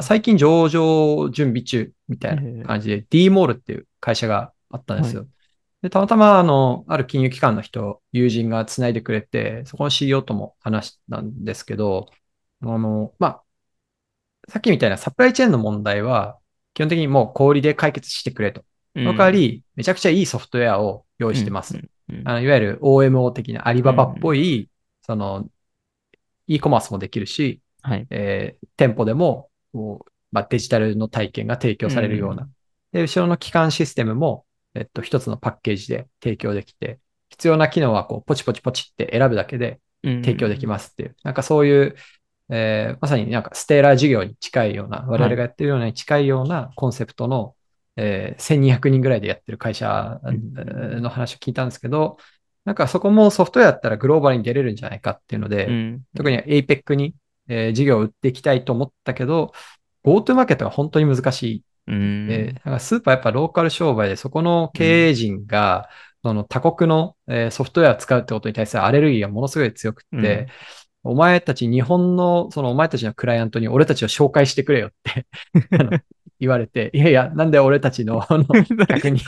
[0.02, 5.28] 最近上場準備中みたいな感じで、D モールっていう会社があったんですよ。
[5.82, 12.08] で、たまたま、あの、ある金融機関の人、友人が繋いでくれて、そこの CEO とも話したんですけど、
[12.62, 13.44] あの、まあ、
[14.50, 16.40] さっきみたいなサプライチェーンの問題は、
[16.74, 18.64] 基本的にもう小売りで解決してくれと。
[18.96, 21.78] その代わ、り、めちゃくちゃいいソフトウェアを用意してます。
[22.24, 24.70] あのいわゆる OMO 的なアリババっぽい、
[25.02, 25.48] その、
[26.48, 28.08] e コマースもできるし、はい。
[28.10, 29.50] えー店舗でも、
[30.32, 32.44] まあ、デジタルの体験が提供されるような。
[32.44, 32.50] う
[32.92, 34.46] で、後ろの基幹システムも、
[34.76, 41.96] えっと、一つのパッケージで提供できて、必要な機能はこう、ポチポチポチって選ぶだけで提供できますっていう、なんかそういう、
[42.50, 47.56] えーまさになんかステーラー事業に近いような、我々がやってるようなに近いようなコンセプトの、
[47.96, 52.18] えー1200人ぐらいでやってる会社の話を聞いたんですけど、
[52.64, 57.16] なんかそこもソフトウェアだったらグローバルに出れるんじゃないかっていうので、うん特に APEC に、
[57.48, 59.54] えー事業を売っていきたいと思ったけど、
[60.04, 61.64] GoTo マーケットが本当に難しい。
[61.88, 62.28] うん。
[62.28, 65.90] で、なんかスーパーやっぱローカル商売で、そこの経営陣が、
[66.24, 70.48] その他国の、えーソフトウェアを使うってことに対するアレルギーがものすごい強くって、
[71.04, 75.28] お前たち日本の、そのお前たちのクライアントに俺たちを紹介してくれよって
[76.40, 78.46] 言われて、いやいや、なんで俺たちの、 あの
[78.88, 79.20] 逆に、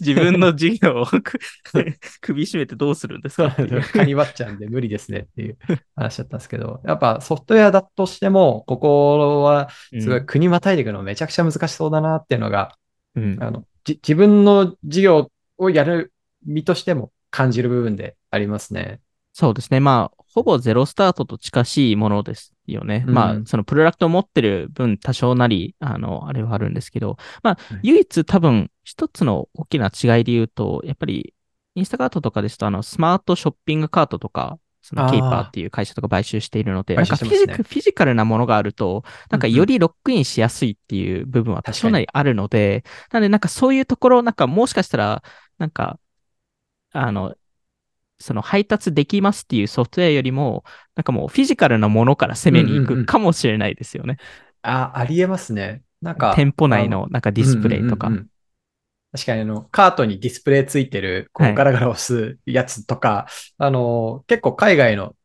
[0.00, 1.38] 自分の事業をく
[2.20, 3.54] 首絞めてどうするんですか。
[3.92, 5.58] カニ割っちゃうんで無理ですねっていう
[5.94, 9.68] 話だったんですけど、やっぱソフトウェアだとしても、ここは
[10.00, 12.74] すごい国またいでいくのめちゃくちゃ難しそうだなっていうのが、
[13.14, 13.36] うん。
[13.40, 16.12] あの、じ自分の事業をやる
[16.44, 19.00] 身としても感じる部分でありますね。
[19.38, 19.78] そうですね。
[19.78, 23.04] まあ、ほぼゼロスタートと近しいものですよね。
[23.06, 23.14] うん。
[23.14, 31.34] まあ、そのプロダクトを持ってる分多少なり、あの、あれはあるんですけど、まあはい、唯一多分一つの大きな違いで言うと、やっぱり、
[31.76, 45.22] インスタカートとかですと、あの、スマートショッピングカートとか、そのケイパーっていう会社とか買収しているので、なんかフィジ,、ねフィジカルなものがあると、なんかよりロックインしやすいっていう部分は多少なりあるので、なんでなんかそういうところ、なんかもしかしたら、
[45.58, 46.00] なんか、
[46.92, 47.36] あの、
[48.20, 50.64] その配達できますっていうソフトウェアよりも、
[50.96, 54.16] なんかもうフィジカルなものから攻めに行うんうんうんくかもしれないですよね。
[54.62, 55.82] あ、ありえますね。
[56.00, 58.12] なんか、店舗内あのなんかディスプレイとかうん。
[58.12, 58.28] うんうんうん
[59.12, 63.26] 確かにあの、カートにディスプレイついてる、こはいうガラガラ押すやつとか、
[63.56, 65.16] あの、結構海外の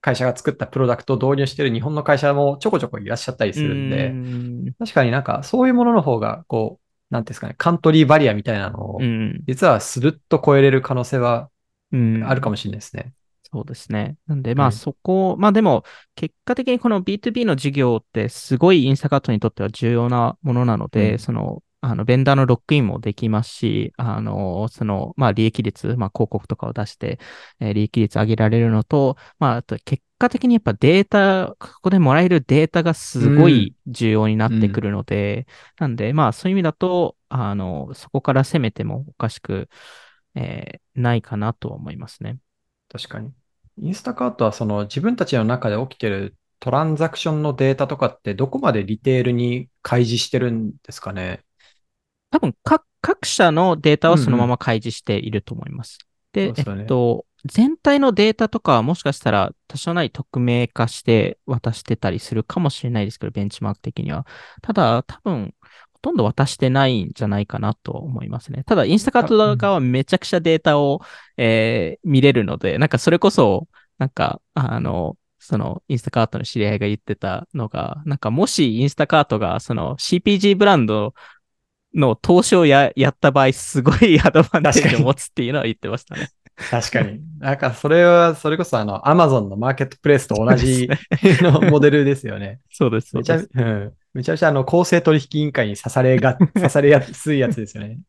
[0.00, 9.44] 会社が作ったプロダクトを導入してる日本の会社もちょこちょこいらっしゃったりするんで、ん確かになんかそういうものの方が、こう、なんですかね、カントリーバリアみたいなのをう、ん。
[9.46, 11.50] 実はスルッと超えれる可能性は
[11.92, 12.24] うん。
[12.24, 13.14] あるかもしれないですね。
[13.50, 14.18] そうですね。
[14.26, 27.18] なんで、まあはいそこ、まあでも、結果的にこの B2B の事業ってすごいインスタカートにとっては重要なものなので、うんその、あの、ベンダーのロックインもできますし、あの、その、まあ利益率、まあ広告とかを出して、
[27.60, 35.46] えー利益率上げられるのと、まああと結果的にやっぱデータ、ここでもらえるデータがすごい重要になってくるので、
[35.78, 39.68] なんで、まあそういう意味だと、あの、そこから攻めてもおかしく、
[40.38, 42.38] えーないかなとは思いますね。
[42.90, 43.30] 確かに。
[43.80, 51.44] インスタカートはその自分たちの中で起きてるトランザクションのデータとかってどこまでリテールに開示してるんですかね？
[52.30, 55.98] 多分各各社のデータはそのまま開示していると思います。
[56.32, 64.26] で、えそうですよねっと、全体のデータとかはもしかしたら多少なり匿名化して渡してたりするかもしれないですけど、ベンチマーク的には。
[64.62, 65.54] ただ、多分、
[66.02, 68.62] ほとんど渡してないんじゃないかなと思いますね。
[68.64, 71.00] ただ、インスタカート側はめちゃくちゃデータを、
[71.36, 73.66] えー見れるので、なんかそれこそ、
[73.98, 81.14] なんか、あの、その、インスタカートの知り合いが言ってたのが、なんかもしインスタカートが、その CPG ブランド
[81.94, 86.28] の投資をややった場合、すごい アドバンテージを持つっていうのは言ってましたね。
[86.70, 87.20] 確かに。
[87.38, 90.88] なんかそれは、それこそあの、アマゾンのマーケットプレイスと同じ
[91.40, 92.60] のモデルですよね。
[92.70, 93.48] そうです、そうです。
[93.54, 93.92] うん。
[94.18, 98.00] めちゃめちゃあの、公正取引委員会に刺されが、 刺されやすいやつですよね。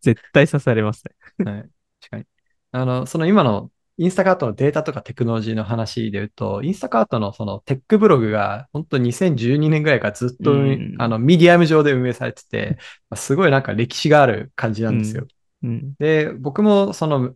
[0.00, 1.04] 絶対刺されます
[1.38, 1.44] ね。
[1.44, 1.62] はい。
[1.62, 2.24] 確かに。
[2.72, 12.78] あの、その今のインスタカートのデータとかテクノロジーの話で言うと、インスタカートのそのテックブログが本当2012年ぐらいからずっと、うんあの、ミディアム上で運営されてて、
[13.10, 15.26] まあすごいなんか歴史がある感じなんですよ。
[15.64, 15.94] うん。
[15.98, 17.34] で、僕もその、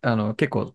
[0.00, 0.74] あの、結構、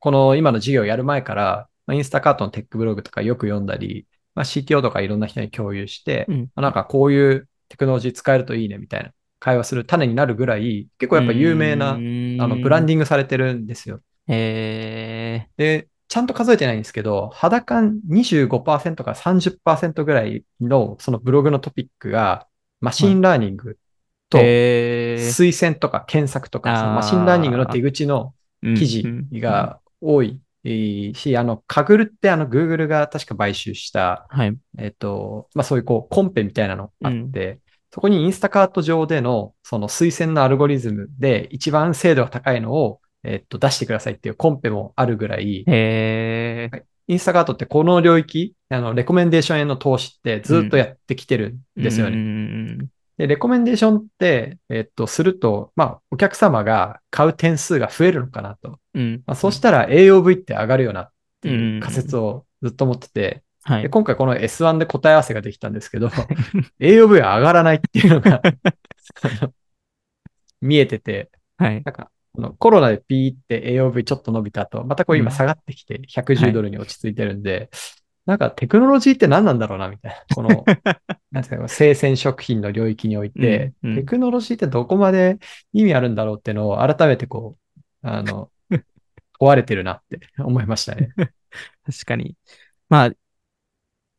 [0.00, 6.40] この今の事業をやる前から、まあインスタカートのテックブログとかよく読んだり、まあ、CTO とかいろんな人に共有して、うん。
[6.40, 13.96] まあなんかこういうテクノロジー使えるといいねみたいな会話する種になるぐらい、結構やっぱ有名な、あの、ブランディングされてるんですよ。
[13.96, 14.02] グ。
[14.28, 22.46] えで、ちゃんと数えてないんですけど、肌感25%から30%ぐらいのそのブログのトピックが、
[22.80, 34.56] machine learning、えーと推薦とか検索とか、 machine learning の出口の記事が多いし、あの、カグルってあの、Google が確か買収した、うん、はい。
[34.78, 37.60] えっと、まあそういうこう、コンペみたいなのあって、
[37.92, 52.16] そこにインスタカート上でのその推薦のアルゴリズムで一番精度が高いのを、えっと、出してくださいっていうコンペもあるぐらい、えー、インスタカートってこの領域、あの、レコメンデーションへの投資ってずっとやってきてるんですよね。
[52.16, 52.86] ね。
[53.18, 58.78] で、レコメンデーションって、えっと、すると、まあ、お客様が買う点数が増えるのかなと。
[58.94, 59.22] うん。
[59.26, 63.88] まあ、そうしたら AOV って上がるよなってうんいう仮説をずっと思ってて、はいで。
[63.88, 66.08] 今回この S1 で答え合わせができたんですけど、
[66.80, 68.42] AOV は上がらないっていうのが
[70.60, 71.82] 見えてて、はい。
[71.84, 77.68] なんか、このコロナでピーって AOV ちょっと伸びた後、またこう今下がってきて110ドルに落ち着いてるんで、
[78.24, 80.18] なんかテクノロジーって何なんだろうなみたいな。
[80.34, 80.64] この、
[81.32, 85.38] なんていうか、生鮮食品の領域において、うんうんテクノロジーってどこまで
[85.72, 88.50] 意味あるんだろうっていうのを改めてこう、あの、
[89.38, 91.12] 問われてるなって思いましたね。
[91.84, 92.36] 確かに。
[92.88, 93.12] まあ、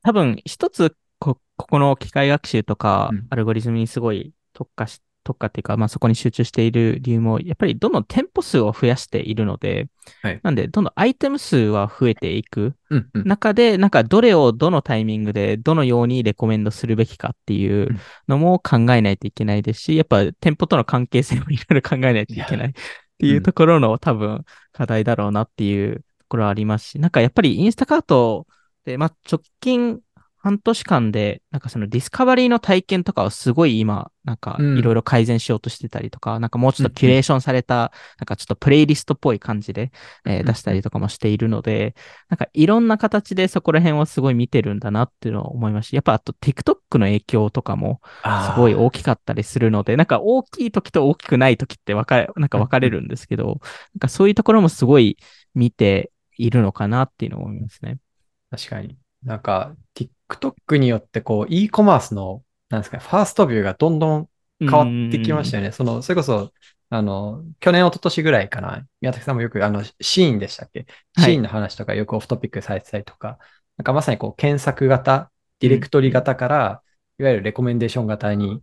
[0.02, 9.88] 多分一つこ、ここの機械学習とかうん、アルゴリズムにすごい特化し、特化っていうか、まあそこに集中している理由も、やっぱりどんどん店舗数を増やしているので、
[10.22, 10.40] はい。
[10.44, 12.76] なんで、どんどんアイテム数は増えていく。
[12.90, 13.24] うんうん。
[13.28, 17.90] 中で、なんかどれをどのタイミングで、どのようにレコメンドするべきかっていう
[18.28, 22.72] のも考えないといけないですし、やっぱ店舗との関係性もいろいろ考えないといけないっ
[23.18, 28.48] ていうところの多分課題だろうなっていうところはありますし、なんかやっぱりインスタカート
[28.86, 30.02] で、まあ直近
[30.44, 34.78] 半年間で、なんかそのディスカバリーの体験とかをすごい今、なんかうん。
[34.78, 39.92] いろいろ改善しようとしてたりとか、なんかもうちょっとキュレーションされた、なんかちょっとプレイリストっぽい感じで、
[40.26, 40.46] えーうん。
[40.46, 41.96] 出したりとかもしているので、
[42.28, 45.90] なんかいろんな形でそこら辺はすごい見てるんだなっていうのを思います。
[45.90, 53.58] し、やっぱあと TikTok の影響とかもすごい大きかったりするので、なんか大きい時と大きくない時って分かれ、なんか分かれるんですけど、なん
[54.00, 55.18] かそういうところもすごい
[55.56, 58.00] 見ているのかなっていうのを思いますね。
[58.52, 58.98] 確かに。
[59.24, 59.74] なんか、
[60.40, 65.72] TikTok によってこう、e コマースの、なんですかね、ファーストビューがどんどん変わってきましたよね。
[65.72, 66.52] その、それこそ、
[66.90, 68.86] あの、去年、一昨年ぐらいかな。
[69.02, 70.86] 宮崎さんもよく、あの、シーンでしたっけ？
[71.16, 73.40] はいシーンの話とかよくオフトピックされてたりとか、
[73.78, 76.82] なんかまさにこう、検索型、ディレクトリ型から、
[77.20, 78.62] いわゆるレコメンデーション型に、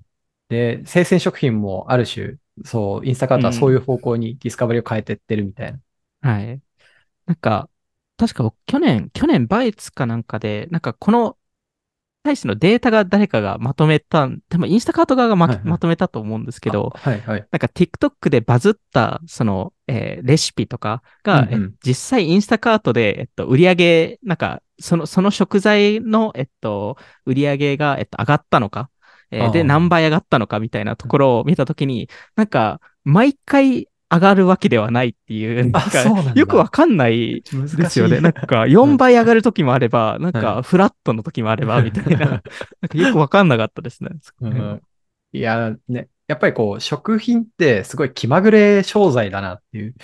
[0.49, 5.79] で、生鮮食品もある種、そう、インスタカートはそういう方向にディスカバリーを変えてってるみたいな。
[6.31, 6.61] はい。
[7.27, 7.69] なんか、
[8.17, 11.37] 確か僕去年、去年バイツかなんかで、なんかこの、
[12.23, 15.65] 対してのデータが誰かがまとめた、多分インスタカート側がま,、はいはい。
[15.65, 17.47] まとめたと思うんですけど、あはいはい。
[17.51, 21.65] なんか TikTok でバズった、その、えーレシピとかが、うんうん。
[21.65, 28.91] え実際インスタカートで、えっと、売り上げ、なんか、その、その食材の、えっと、売り上げが、えっと、上がったのか、
[29.31, 37.42] えーで、何倍上がったのかみたいなところを見たときに、なんか、毎回上がるわけではないっていう、なんかよくわかんない
[37.77, 38.20] ですよね。
[38.20, 42.43] なんか、4倍上がるときもあれば、なんはか、フラットのときもあれば、みたいな、なんか
[42.95, 44.11] よくわかんなかったですね。
[44.41, 44.82] うん。
[45.32, 49.95] いや、ね、やっぱりこう、食品ってすごい気まぐれ商材だなっていう。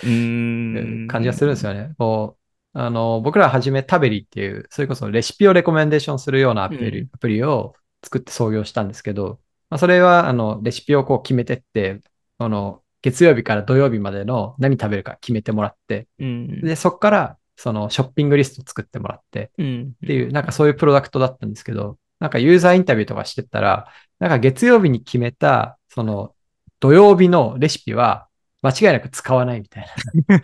[1.07, 1.93] 感じがするんですよね。
[1.97, 2.37] こ
[2.73, 7.09] う、あの、僕らはじめタベリっていう、それこそレシピをレコメンデーションするようなアプリ,、うん。
[7.11, 11.99] アプリを作って創業したんですけど、まあ、それは、あの、レシピをこう決めてって、
[12.37, 16.61] あの、月曜日から土曜日までの何食べるか決めてもらって、うん。
[16.61, 19.91] で、そこから、そのショッピングリスト作ってもらって、うん。
[20.03, 23.87] っていう、なんかそういうプロダクトだったんですけど、なんかユーザーインタビューとかしてったら、
[24.19, 26.33] なんか月曜日に決めた、その
[26.79, 28.27] 土曜日のレシピは
[28.61, 29.87] 間違いなく使わないみたい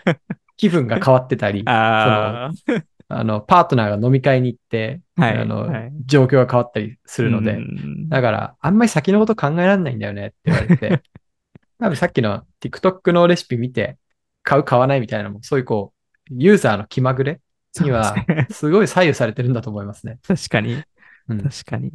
[0.05, 0.15] な。
[0.57, 2.51] 気分が変わってたり、あ
[3.09, 11.01] あの、パートナーが飲み会に行って、はいあの、はい状況が変わったりすするので、うんだから、あんまり先のこと考えられないんだよねって言われて、
[11.79, 13.97] 多分さっきの TikTok のレシピ見て、
[14.43, 15.93] 買う買わないみたいなのも、そういうこ
[16.29, 17.41] う、ユーザーの気まぐれ
[17.79, 18.15] には
[18.51, 20.19] すごい左右されてるんだと思いますね。
[20.27, 20.83] 確かに。
[21.29, 21.91] うん確かに。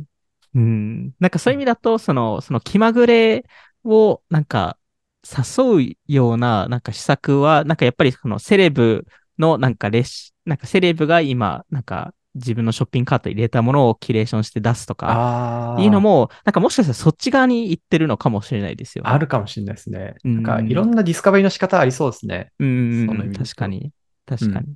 [0.55, 1.13] うん。
[1.21, 3.45] なんかそういう意味だと、その、その気まぐれ
[3.85, 4.79] を、なんか、
[5.25, 9.07] 誘うような、なんか施策は、なんかやっぱりそのセレブ
[9.39, 15.77] の、なんかレシ、なんかセレブが今、なんか自分のショッピングカートに入れたものをキュレーションして出すとか。
[15.79, 19.11] いうのも、なんかもしかしたらそっち側に行ってるのかもしれないですよね。
[19.11, 20.15] あるかもしれないですね。
[20.25, 22.53] うんなんか、いろんなディスカバリーの仕方ありそうですね。
[22.59, 23.93] うん確かに。
[24.27, 24.75] 確かに。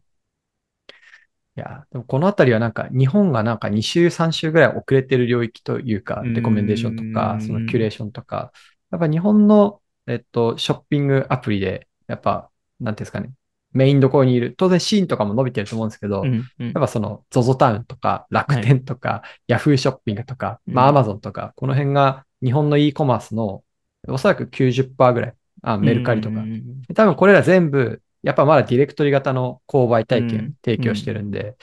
[1.54, 8.52] いや、でもこのあたりはなんか、日本がなんか2週、3週ぐらい遅れてる領域というか、うんレコメンデーションとか、そのキュレーションとか、
[8.90, 12.48] やっぱ日本の、えっと、ショッピングアプリで、やっぱ、
[12.80, 13.30] なんていうんですかね、
[13.72, 16.66] メインどころにいる、当然シーンとかも伸びてると思うんですけど、うんうん。
[16.66, 23.62] やっぱその ZOZO タウンとか楽天とか、Yahoo ショッピングとか、まあうん Amazon とか、この辺が日本の e コマースの
[24.08, 26.40] おそらく90%ぐらい、あメルカリとか。
[26.40, 26.42] う。
[26.42, 30.28] ん多分これら全部、やっぱまだディレクトリ型の購買体うん。
[30.28, 31.56] 験提供してるんで、だか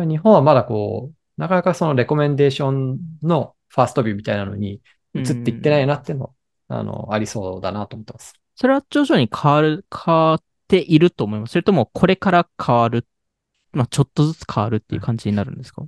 [0.00, 4.80] ら日本はまだこう、なかなかそのレコメンデーションのファーストビューみたいなのに
[5.14, 6.34] 移っていってないなっていうの、
[6.68, 8.34] あの、ありそうだなと思ってます。
[8.56, 11.52] それは徐々に変わる、変わっていると思います。
[11.52, 13.06] それともこれから変わる、
[13.72, 15.84] まあちょっとずつ変わるっていう感じになるんですか？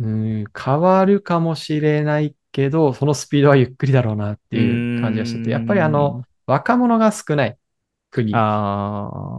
[0.00, 7.58] うん、変わるかもしれないけど、そのスピードはゆっくりだろうなっていう感じがしてて、やっぱりあの、、若者が少ない
[8.10, 8.32] 国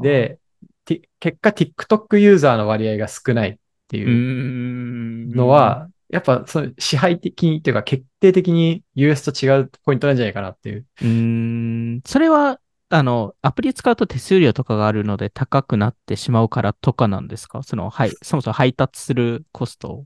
[0.03, 0.37] で、
[0.85, 3.55] て結果 TikTok ユーザーの割合が少ないっ
[3.87, 5.31] てういうん。
[5.31, 10.85] のは、やっぱその支配的にっていうか決定的に US と違うポイントなんじゃないかなっていう。
[11.01, 12.59] うーん、それは、
[12.89, 17.61] あの、アプリ使うと手数料とかがあるので高くなってしまうからとかなんですか？
[17.63, 20.05] その、はい、そもそも配達するコスト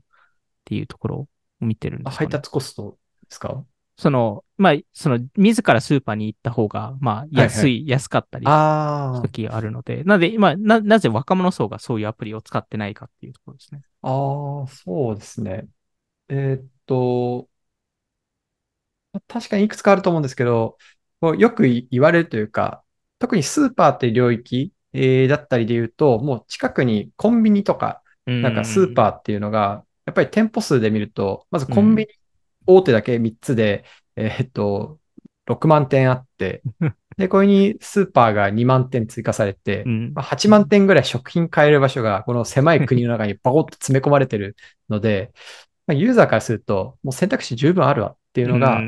[0.66, 1.28] ていうところを
[1.60, 3.64] 見てるんですか、ね、あ配達コストですか？
[3.96, 13.82] その、まあ、その、自らスーパーに行った方が、まあ、安い、安かったり、あ時があるので、なので、今、な、なぜ若者層がそういうアプリを使ってないかっていうところですね。
[14.02, 15.68] あ、ああ、そうですね。
[16.28, 17.48] えーっと、
[19.28, 20.76] 確かにいくつかあると思うんですけど、
[21.24, 22.82] こうよくい言われるというか、
[23.18, 32.08] 特にスーパーっていう領域、えーだったりで言うと、もう近くにコンビニとか、ななんかスーパーっていうのが、やっぱり店舗数で見ると、まずコンビニ
[32.66, 33.84] 大手だけ3つで、
[34.16, 34.98] えーっと、
[35.46, 36.62] 6万店あって、
[37.16, 40.12] で、これにスーパーが2万店追加されてう、ん。
[40.14, 44.56] まあ、8万店ぐらい食品買える場所が、この狭い国の中にバコッと詰め込まれてる
[44.90, 45.32] ので、
[45.86, 48.82] まあ、ユーザーからすると、もう選択肢十分あるわっていうのが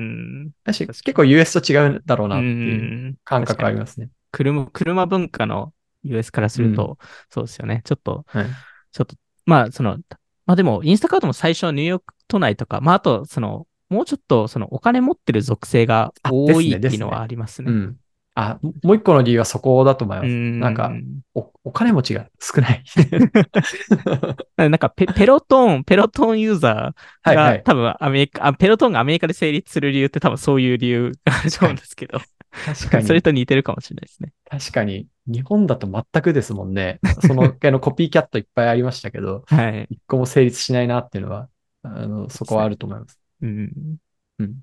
[0.64, 4.11] 結構 US と違うんだろうなってういうん感覚ありますね。
[4.32, 5.72] 車、車文化の
[6.03, 6.99] US からすると、
[7.30, 7.82] そうですよね。
[7.84, 8.47] ちょっと、はい。
[8.90, 9.99] ちょっと、まあ、その、
[10.47, 17.70] まあでも、インスタカートも最初はニューヨーク都内とか、まああと、その、もうちょっと、その、お金持ってる属性があ多いっていうのはありますね。
[17.70, 17.97] うん。
[18.39, 20.28] あ、もう一個の理由はそこだと思います。
[20.28, 20.93] んなんか、
[21.34, 22.84] お、お金持ちが少ない。
[24.59, 27.62] なんかペ、ペロトーン、ペロトーンユーザーが、はいはい。
[27.64, 32.18] 多分アメリカあ、ペロトーンがアメリカで成立する理由って多分そういう理由があると思うんですけど、
[32.66, 33.14] 確かにそ。
[33.14, 34.32] れと似てるかもしれないですね。
[34.51, 35.07] 確かに。
[35.26, 37.01] 日本だと全くですもんね。
[37.26, 39.87] その系のコピーキャットいっぱいありましたけど、 はい。
[39.89, 41.49] 一個も成立しないなっていうのは、
[41.82, 43.18] あの、そこはあると思います。
[43.41, 43.97] うん。
[44.41, 44.61] うん。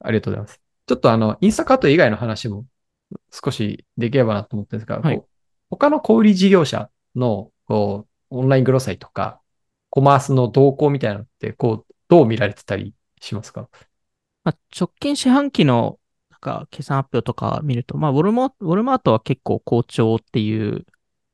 [0.00, 0.69] ありがとうございます。
[0.90, 2.66] ちょっとあの、インスタカート以外の話も
[3.30, 5.22] 少しできればなと思ってるんですが、はい
[5.72, 9.40] 他の小売事業者の、こう、オンライングロサイとか、
[9.88, 13.68] コマースの動向みたいなのって、こう、どう見られてたりしますか？
[14.42, 20.84] まあ、直近四半期のなんか決算発表とか見ると、まあ、ウォルマウォルマートは結構好調っていう、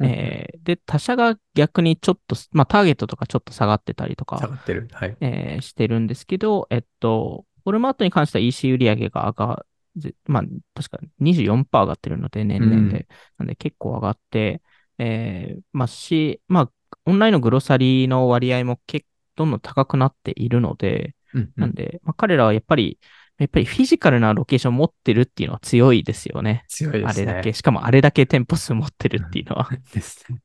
[0.02, 4.90] えーで、他社が逆にちょっと、まあ、ターゲットとかちょっと下がってたりとか、下がってる。
[4.92, 5.16] はい。
[5.22, 10.42] えーしてるんですけど、えっと、ウォルマートに関しては EC 売上が上が、ぜまあ、
[10.74, 13.06] 確か24%上がってるので、年々で。
[13.38, 14.62] なんで結構上がって、
[14.98, 16.70] えー、まあし、まあ、
[17.04, 19.06] オンラインのグロサリーの割合も結
[19.36, 21.52] どんどん高くなっているので、うんうん。
[21.56, 22.98] なんで、まあ、彼らはやっぱり、
[23.38, 26.64] やっぱりフィジカルなロケーションを持ってるっていうのは強いですよね。
[26.68, 27.06] 強いですね。
[27.08, 27.52] あれだけ。
[27.52, 29.68] しかもあれだけ店舗数持ってるっていうのは。
[29.92, 30.40] ですね。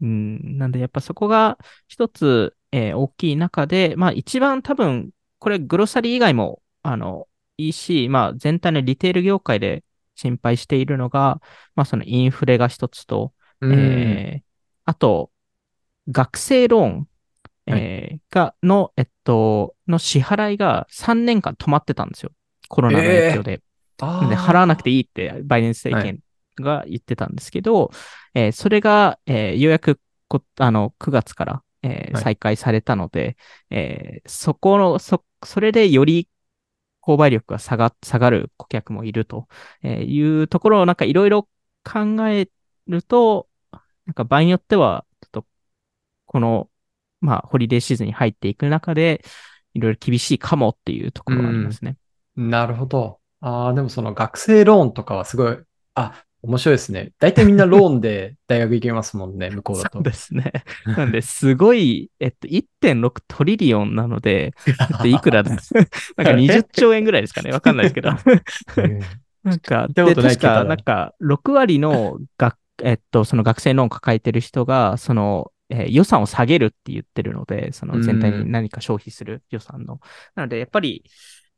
[0.00, 0.58] うん。
[0.58, 9.84] なんでやっぱそこが一つ、えー大きい中で、まあ一番多分、これグロサリー以外も、あの、いいし、まあ全体のリテール業界で
[10.14, 11.40] 心配しているのが、
[11.74, 13.74] まあそのインフレが一つと、うん。
[13.74, 14.48] えー
[14.84, 15.30] あと、
[16.10, 17.08] 学生ローン、
[17.68, 17.80] はい。
[17.80, 22.32] えーが、の、えっと、の支払いが3年間止まってたんですよ。
[22.68, 23.62] コロナの影響で。
[24.00, 26.20] あなんで払わなくていいってバイデン政権
[26.56, 27.90] が言ってたんですけど、
[28.34, 32.24] えーそれが、えーようやくこあの9月から、えーはい。
[32.24, 33.36] 再開されたので、
[33.70, 36.28] えーそこの、そ、それでより
[37.02, 39.48] 購買力が下が下がる顧客もいると
[39.82, 41.48] いうところをなんかいろいろ
[41.84, 42.50] 考え
[42.86, 43.48] ると、
[44.06, 45.46] なんか場合によっては、ちょっと
[46.26, 46.70] この、
[47.20, 49.24] まあ、ホリデーシーズンに入っていく中で、
[49.74, 51.96] いろいろ厳しいかもっていうところがありますね。
[52.36, 53.20] なるほど。
[53.40, 55.58] ああ、でもその学生ローンとかはすごい、
[55.94, 57.12] あ、面白いですね。
[57.18, 60.02] 大体みんなローンで大学行けますもんね、 向こうだとそう。
[60.02, 60.52] ですね。
[60.86, 65.50] なんで、すごい、 えっと、1.6トリリオンなので、えっと、いくらだ？
[66.16, 67.50] なんか20兆円ぐらいですかね。
[67.50, 68.10] わかんないですけど。
[68.10, 69.00] うん
[69.44, 80.00] なんか、で確か、なんか、6割の学、えっと、その学生ローンを抱えてる人が、その、えー予算を下げるって言ってるので、その全体に何か消費する予算の。
[80.34, 81.04] なので、やっぱり、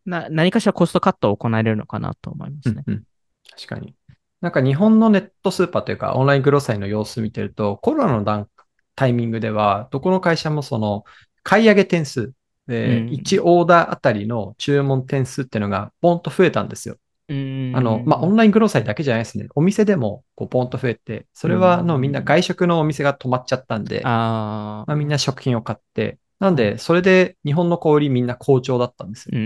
[0.05, 2.83] な、何かしらコストカットを行えるのかなと思いますね。
[2.87, 3.03] うんうん
[3.51, 3.95] 確かに。
[4.41, 8.49] なんか日本のネットスーパーというかオンライングロサイの様子見てると、コロナの段
[8.95, 11.05] タイミングでは、どこの会社もその
[11.43, 12.33] 買い上げ点数
[12.67, 16.97] で、うん1オーダーあたりの注文点数っていうのがポンと増えたんですよ。
[17.29, 19.47] あの、まあ、オンライングローサイだけじゃないですね。
[19.55, 29.39] お店でも、こう、ポンと増えて、それは、あの、うんみんな外食のお店が止まっちゃったんで、あまあ、みんな食品を買って、なんで、それで日本の小売りみんな好調だったんですよ。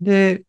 [0.00, 0.42] で、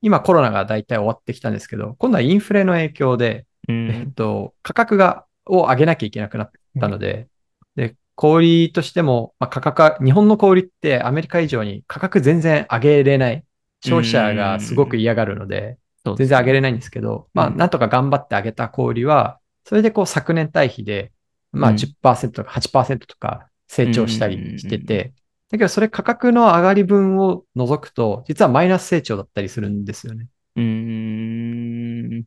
[0.00, 4.12] 今コロナが大体終わってきたんですけど、今度はインフレの影響で、うえっん。
[4.14, 7.28] と、価格が、を上げなきゃいけなくなったので、
[7.74, 13.44] で、小売りとしても、まあ、価格は、日本の小売りってアメリカ以上に価格全然上げれない。
[13.80, 17.56] 消費者がすごく嫌がるので、そうですね全然上げれないんですけど、まあ、うん。
[17.56, 21.12] なんとか頑張って上げた小売りは、それでこう昨年対比で、
[21.52, 21.76] まあうん。
[21.76, 25.12] 10%とか8%とか成長したりしてうんて、
[25.50, 30.28] だけどそれ価格の上がり分を除くと、実はマイナス成長だったりするんですよね。
[30.56, 32.24] うん。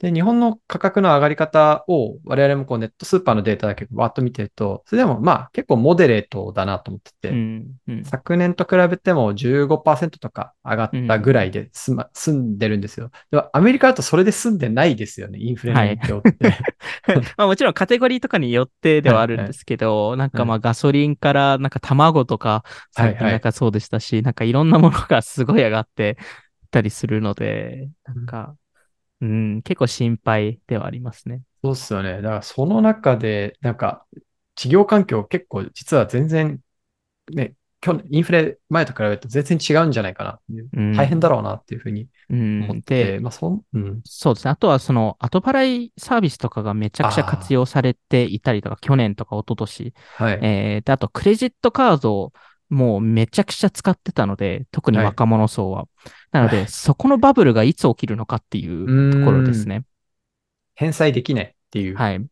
[0.00, 7.66] で、日本の価格の上がり方を我々もこうネットスーパーのデータだけわーっと見てると、それでもまあ結構モデレートだなと思ってて、うん。
[7.88, 8.04] うん。
[8.04, 13.10] 昨年と比べても15%とか上がったぐらいで済,、ま、済んでるんですよ。
[13.32, 16.54] でもアメリカだとそれで済んでないですよね、インフレの影響って。
[17.36, 22.62] まあもちろんカテゴリーとかによってではあるんですけど、なんかまあガソリンからなんか卵とか
[22.96, 26.18] なんかそうでしたし、なんかいろんなものがすごい上がって
[26.70, 28.56] たりするので、なんか、うん、
[29.20, 31.42] 結構心配ではありますね。
[31.62, 32.22] そうっすよね。
[32.22, 34.06] だからその中で、なんか、
[34.54, 36.60] 企業環境結構実は全然、
[37.32, 40.70] ね、去年、インフレ前と比べると全然違うんじゃないかなっていう。
[40.72, 42.62] うん、大変だろうなっていうふうにうん。
[42.62, 44.02] 思ってて、で、まあそん、うん。
[44.04, 44.50] そうですね。
[44.50, 50.38] あとはその後払いサービスとかがめちゃくちゃ活用されていたりとか、去年とか一昨年はい。
[50.40, 52.32] えーで、あとクレジットカードを
[52.68, 55.86] もうめちゃくちゃ使ってたので、特に若者層は。
[56.32, 59.84] なので、はいそこのバブルがいつ起きるのかっていうところですね。
[60.74, 62.24] 返済できないっていう、はい。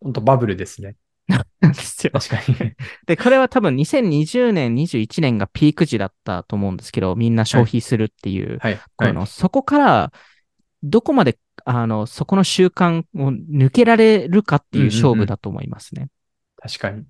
[0.00, 0.96] 本当バブルですね。
[1.60, 2.12] なんですよ。
[2.12, 2.72] 確かに。
[3.06, 8.76] で、これは多分2020年、21年がピーク時だったと思うんですけど、みんな消費するっていう、はい。
[8.96, 9.12] こはい。
[9.12, 10.12] のそこから、
[10.82, 16.08] どこまで、あの、そこの習慣を抜けられるかっていう勝負だと思いますね。
[16.56, 17.04] 確かに。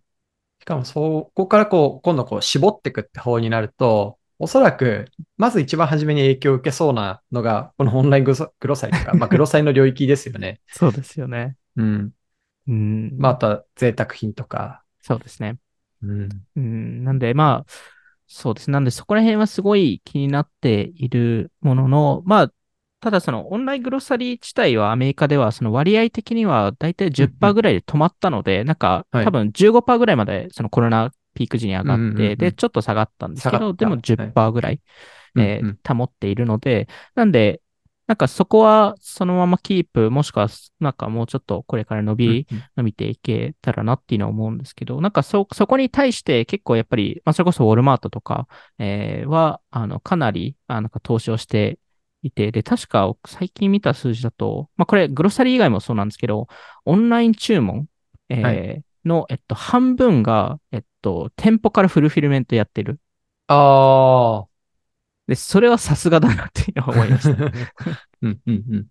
[0.63, 5.07] しかもそこからこう、今度こう絞っていくって方になると、おそらく、
[5.37, 10.61] まず一番初めに影響を受けそうなのが、このオンライングロサグロサイとか、 まあグロサイの領域ですよね。
[10.69, 11.57] そうですよね。
[11.75, 12.13] うん。
[12.69, 13.17] うん。
[13.19, 14.85] まああとは贅沢品とか。
[15.01, 15.59] そうですね。
[16.01, 16.29] うん。
[16.55, 17.73] うん、なんで、まあ、
[18.29, 18.71] そうです。
[18.71, 22.53] なんで、そこら辺はすごい気になっているものの、まあ、
[23.03, 29.25] ただそのオンライングロッサリー自体はアメリカではその割合的にはだいたいうんう10%んぐらいで止まったので、なんかはい。
[29.25, 32.33] 多分15%ぐらいまでそのコロナピーク時に上がって、うんうんうん。
[32.33, 34.81] うんで、ちょっと下がったんですけど、でも10%ぐらい、
[35.37, 35.99] えーうんうん。
[35.99, 36.87] 保っているので、
[37.17, 37.61] なんで、
[38.07, 40.49] なんかそこはそのままキープ、もしくは
[40.79, 42.65] なんかもうちょっとこれから伸び、うんうん。
[42.77, 48.47] 伸びていけたらなっていうのは思うんですけど、なんかそ、そこに対して結構やっぱり、まあそれこそウォルマートとか、
[48.79, 51.79] えーは、あの、かなり、あなんか投資をして
[52.23, 56.49] いて、で、確か最近見た数字だと、まあこれグロッサリー以外もそうなんですけど、
[56.85, 57.89] オンライン注文、
[58.29, 63.01] えーはの、えっと、半分が、えっと、店舗からフルフィルメントやってる。
[63.49, 64.47] あ
[65.27, 67.37] で、それはさすがだなって 思いました。
[67.79, 68.03] あ。
[68.23, 68.87] うんうんうん。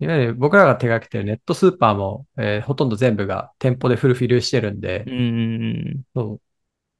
[0.00, 6.04] いわゆる僕らが手掛けてるネットスーパーも、えーほとんど全部が店舗でフルフィルしてるんで、うん。
[6.14, 6.40] そう。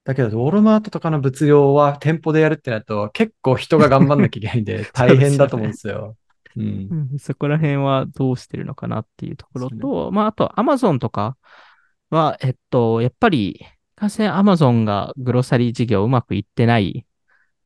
[0.05, 6.17] だけど、ウォルマートとかの物量は店舗でやるってなると、結構人が頑張んなきゃいけないんで、 大変だと思うんですよ。
[6.57, 7.15] うんう。
[7.15, 11.37] んそこら辺はどうしてるのかなっていうところと、まあ、あと、アマゾンとか
[12.09, 13.65] は、えっと、やっぱり、
[13.97, 17.07] 完全アマゾンがグロサリー事業うまくいってない、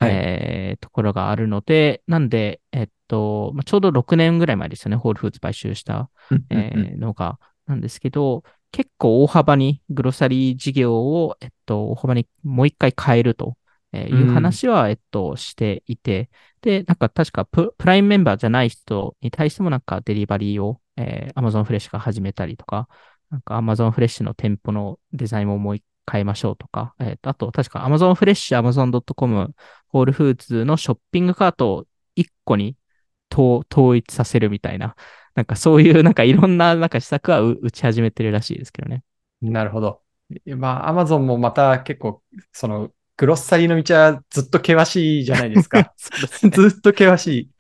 [0.01, 6.11] はいえーところがあるので、なんで、えっと、まあ、ちょうど6年ぐらい前ですよね、ホールフーズ買収した、
[6.51, 8.43] えーのが、なんですけど、
[8.75, 13.57] 結構大幅にグロサリー事業を、えっと、大幅にもう一回変えると
[13.93, 16.29] えーいう話は、えっと、していて、
[16.63, 22.89] で、なんか確かププライムメンバーじゃない人に対してもなんかデリバリーを、えー、Amazon フレッシュが始めたりとか、
[23.31, 29.55] なんか Amazon フレッシュの店舗のデザインももう一回変えましょうとか、えーとあと確か Amazon フレッシュ、Amazon.com、
[29.89, 32.77] ホールフーズのショッピングカートを一個に
[33.33, 34.97] 統統一させるみたいな、
[35.35, 39.03] なんかそういうなんかいろんななんか施策はう打ち始めてるらしいですけどね。
[39.43, 40.01] なるほど。
[40.57, 42.23] まあ、アマゾンもまた結構、
[42.53, 45.93] その、グロッサリーの道はずっと険しいじゃないですか。
[45.97, 47.51] すねずっと険しい。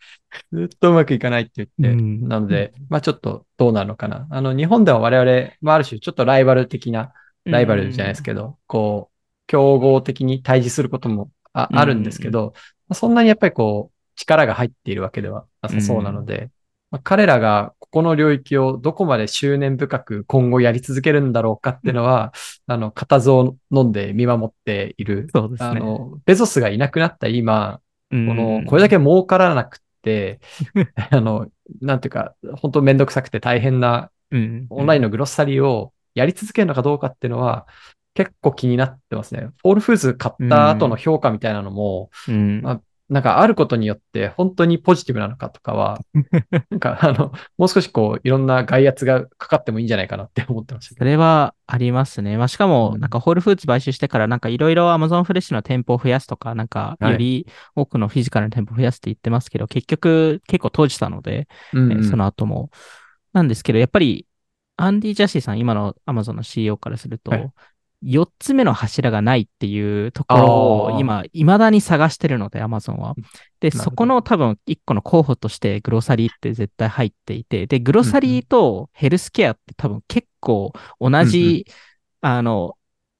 [0.52, 1.96] ずっとうまくいかないって言って。
[1.96, 4.26] うんなので、まあちょっとどうなるのかな。
[4.30, 7.12] あの、日本では我々、まあある種ちょっとライバル的な、
[7.44, 9.14] ライバルじゃないですけど、こう、
[9.46, 12.54] 競合的に対峙することもあるんですけど、
[12.88, 16.50] まあそんなにやっぱりこう、力が入っているわけではなさそうなので、
[16.94, 22.32] まあ彼らがここの領域をどこまで執念深く今後やり続けるんだろうかっていうのは、
[22.68, 25.28] あの、固唾を飲んで見守っている。
[25.34, 25.68] そうですね。
[25.70, 27.80] あの、ベゾスがいなくなった今、
[28.10, 30.38] ここの、これだけ儲からなくって、
[31.10, 31.48] あの、
[31.80, 37.66] なんていうか、本当めんどくさくて大変なうんオンラインのグロッサリーをやり続けるのかどうかっていうのは、
[38.14, 39.48] 結構気になってますね。
[39.62, 42.80] ホールフーズ買った後の評価みたいなのも、うんまあ
[43.10, 46.00] なんかあることによって本当にポジティブなのかとかは、
[46.70, 52.38] なんかあの、もう少しこう、いろんな外圧がかかってもいいんじゃないかなって思ってましたけそれはありますね。
[52.38, 57.46] まあ、しかも、うんなんか、ホールフーズ買収してから、なんか、いろいろ Amazon フレッシュの店舗を増やすとか、なんか、はいより
[57.76, 61.80] 多くのフィジカルの店舗を増やすって言ってますけど、結局、結構閉じたので、ど。
[61.80, 62.70] うんうんえーその後も。
[63.34, 64.26] なんですけど、やっぱり、
[64.76, 67.52] アンディ・ジャシーさん、今の Amazon の CEO からすると、はい
[68.04, 70.46] 4つ目の柱がないっていうところ
[70.94, 73.14] を今、未だに探してるので、Amazon は。
[73.60, 73.84] で、ほど。
[73.84, 81.66] そこの多分1個の候補としてグロサリーって絶対入っていて、で、グロサリーとヘルスケアって多分結構同じ、
[82.20, 82.76] あの、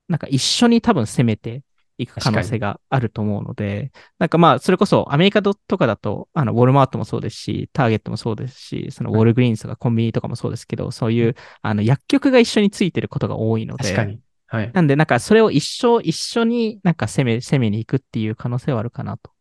[0.09, 1.63] なんか一緒に多分攻めて
[1.99, 14.21] いく可能性があると思うので、なんかまあ、それこそアメリカとかだと、あの、ウォルマートもそうですし、ターゲットもそうですし、そのウォルグリーンズとかコンビニとかもそうですけど、そういう、あの、薬局が一緒についてることが多いので、確かに。
[14.55, 14.71] はい。
[14.73, 19.33] なんで、なんかそれを一生、一緒になんか攻め、攻めに行くっていう可能性はあるかなと。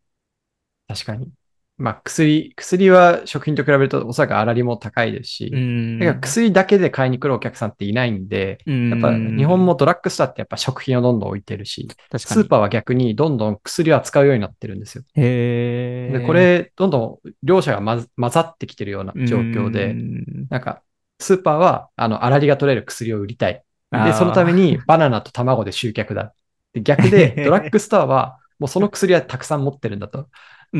[0.87, 1.31] 確かに。
[1.77, 11.87] まあ、薬、薬は食品と比べるとおそらく粗利も高いですし、んだから薬だけで買いに来るお客さんっていないんで、ややっぱ日本もドラッグストアってやっぱ食品をどんどん置いてるし。
[12.15, 15.03] スーパーは逆にどんどん薬を扱うようになってるんですよ。
[15.15, 20.83] へーで、こ、れ、どんどん両者が混ざ混ざってきてるような状況うで、んなんか、
[21.19, 23.63] スーパーは、あの、粗利が取れる薬を売りたい。
[24.05, 26.33] で、そのためにバナナと卵で集客だ。
[26.73, 30.27] で逆で、 ドラッグストアは、もうその薬はたくさん持ってるんだと。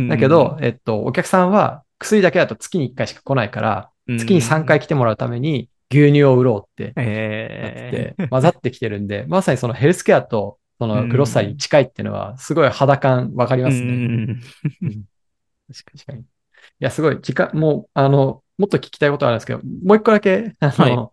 [0.10, 13.94] だけど、、えっと、お客さんは薬だけだと月に1回しか来ないから、月に3回来てもらうために牛乳を売ろうってなってえて、混ざってきてるんで、 まさにそのヘルスケアとそのグロッサリーに近いっていうのは、すごい肌感わかりますね。
[14.82, 15.02] ね。
[15.72, 16.22] 確かに。
[16.22, 16.26] い
[16.80, 21.10] や、すごい、時間、もう、あの、もっと聞きたいことあるんですけど、もう一個だけ、あの、はい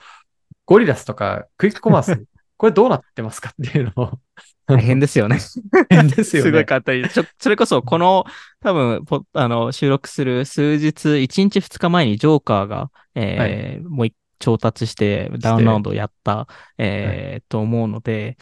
[0.70, 2.24] ゴリラスとかクイックコマース、
[2.56, 4.18] これどうなってますかっていうのを。
[4.68, 5.38] 大変ですよね。
[5.90, 6.48] 変ですよね。
[6.48, 7.08] すごい簡単に。
[7.08, 8.24] ちょそれこそ、この、
[8.60, 16.46] 多分ポあの、収録する数日、1日2日前にジョーカーが、えーもう一調達してダウンロードをやった、
[16.78, 18.38] えーと思うので、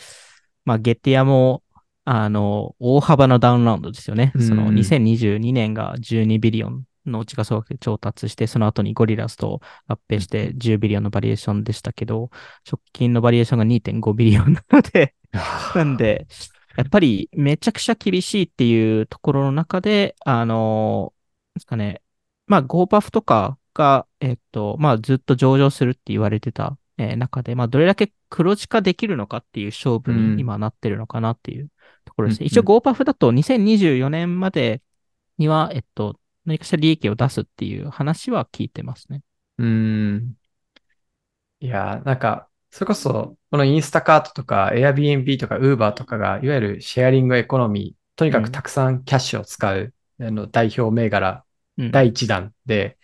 [0.67, 1.63] まあ、ゲティアも、
[2.05, 4.33] あの、大幅なダウンラウンドですよね。
[4.39, 12.31] そのうん2022年が12 billion の時価総額で調達して、その後にゴリラスと合併して10 billion のバリュエーションでしたけど、
[12.71, 15.15] 直近のバリュエーションが2.5 billion なので、
[15.75, 16.27] なんで、
[16.77, 21.19] やっぱりめちゃくちゃ厳しいっていうところの中で、あのー
[21.59, 22.03] ですかね、
[22.47, 30.37] まあ、ゴーパフとかが、えっと、まあ、ずっと上場するって言われてた、えー中で、まあ、どれだけ黒字化できるのかっていう勝負うん。
[30.37, 31.69] に今なってるのかなっていう
[32.05, 32.45] ところですね。
[32.45, 34.83] うん一応、ゴーパフだと2024年まで
[35.37, 36.19] には、えっと、
[36.49, 39.23] 何かしら利益を出すっていう話は聞いてますね。
[39.59, 40.35] うーん。
[41.61, 51.45] いやー、なんか、それこそ、このインスタカートとか、Airbnb とか Uber とかが、いわゆるシェアリングエコノミー、とにかくたくさんキャッシュを使う、あの代表銘柄、
[51.77, 52.99] うん第1弾で、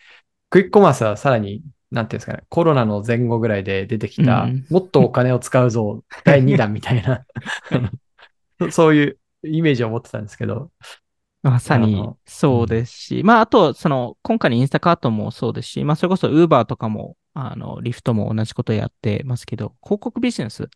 [0.51, 7.24] クイックコマースはさらに、なんていうんですかね、コロナの前後ぐらいで出てきた、うんもっとお金を使うぞ、第2弾みたいな、
[8.72, 10.70] そういうイメージを持ってたんですけど。
[11.45, 20.70] まさにそうですし、まあ、あと、その、今回のインスタカートもそうですし、まあ、それこそ Uber とかも、あの、リフトも同じことやってますけど、広告ビジネス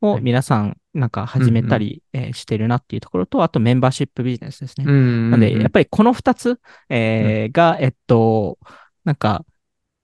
[0.00, 4.86] を皆さんなんか始めたり、えーしてるなっていうところと、あとメンバーシップビジネスですね。
[4.88, 6.58] うんなんで、やっぱぱりこの二つ、
[6.88, 8.58] えーが、えっと、
[9.04, 9.44] なんか、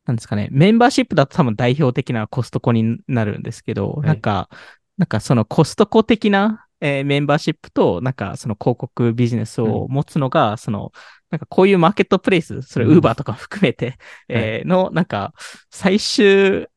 [0.05, 4.07] なんですかね、メンバーシップだと多分代表的なコストコになるんですけど、い。
[4.07, 4.51] なんか、
[4.99, 10.93] なんかそのコストコ的な、えーメンバーシップと、なんかその広告ビジネスを持つのが、その、
[11.31, 13.97] なんかこういうマーケットプレイス、それうん Uber とか含めて、
[14.28, 15.33] えーの、なんか、
[15.70, 16.68] 最終、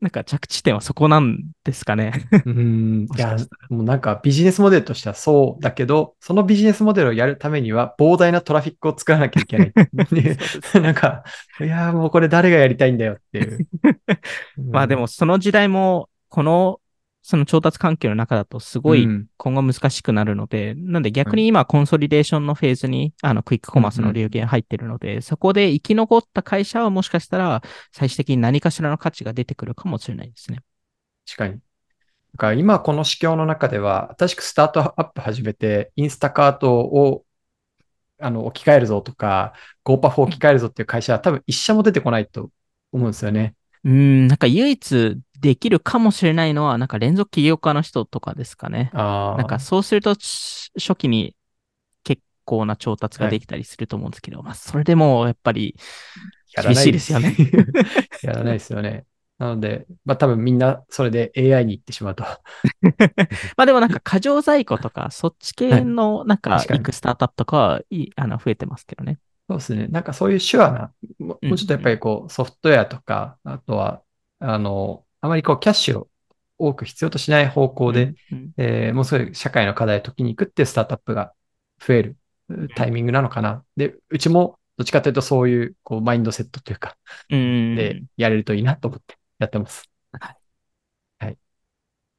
[0.00, 2.12] なんか着地点はそこなんですかね。
[2.46, 3.04] うん。
[3.14, 3.36] いや
[3.68, 9.72] もうなんかビジネスモデルとしてはそうだけど、そのビジネスモデルをやるためには膨大なトラフィックを作らなきゃいけない。
[10.10, 10.38] ね
[10.74, 11.22] なんか、
[11.60, 13.66] いやーもうこれ誰がやりたいんだよっていう。
[14.70, 16.79] まあでもその時代も、この、
[17.22, 27.62] その調達環境の中だとすごいうん今後難しくなるので、なんで逆に今コンソリデーションのフェーズに、あの、クイックコマースの領域に入ってるので、そこで生き残った会社はもしかしたら
[27.92, 30.60] 最終的に何かしらの価値が出てくるかもしれないですね。
[31.26, 31.54] 確かに。
[31.54, 31.60] だ
[32.38, 37.24] から今この市況の中では、新しくスタートアップ始めて、インスタカートを
[38.18, 42.50] あの置き換えるぞとか、ゴーパフを置き換えるぞっていう会社は多分一社も出てこないと
[42.92, 43.54] 思うんですよね。
[43.84, 48.90] うーん、なんか唯一できるかもしれないのは、なんか連続起業家の人とかですかね。
[48.94, 51.36] なんかそうするとし初期に
[52.04, 55.76] 結構な調達ができたりすると思うんですけど、まあそれでもやっぱり
[56.62, 57.34] 厳しいですよね。
[58.22, 59.06] やらないですよね。
[59.38, 62.24] なので、まあ多分みんなそれで AI に行ってしまうと。
[63.56, 69.18] まあでもなんか過剰在庫とか、そっち系のなんか行くスタートアップとかはいいあの増えてますけどね。
[69.48, 69.88] そうですね。
[69.88, 74.02] なんかそういう手話な、もうんもうちょっとやっぱりこうソフトウェアとか、あとは、
[74.38, 76.08] あの、あまりこうキャッシュを
[76.58, 81.32] 多く必要としない方向で、うんうんえーもうそういう社会の課題を解きに行くっていうスタートアップが
[81.80, 82.16] 増える
[82.76, 83.64] タイミングなのかな。
[83.76, 86.96] で、うちもどっちかというとそういうこうマインドセットというか、
[87.30, 89.88] うんでやれるといいなと思ってやってます。
[90.12, 90.36] はい。
[91.18, 91.38] はい。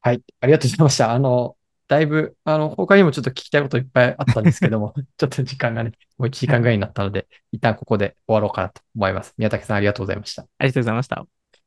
[0.02, 0.24] はい。
[0.42, 1.12] ありがとうございました。
[1.14, 9.34] あの、だいぶ、あの、他にもちょっと聞きたいこといっぱいあったんですけども、 ちょっと時間がね、もう1時間ぐらいになったので、一旦ここで終わろうかなと思います。
[9.38, 10.44] 宮武さんありがとうございました。
[10.44, 11.41] ありがとうございました。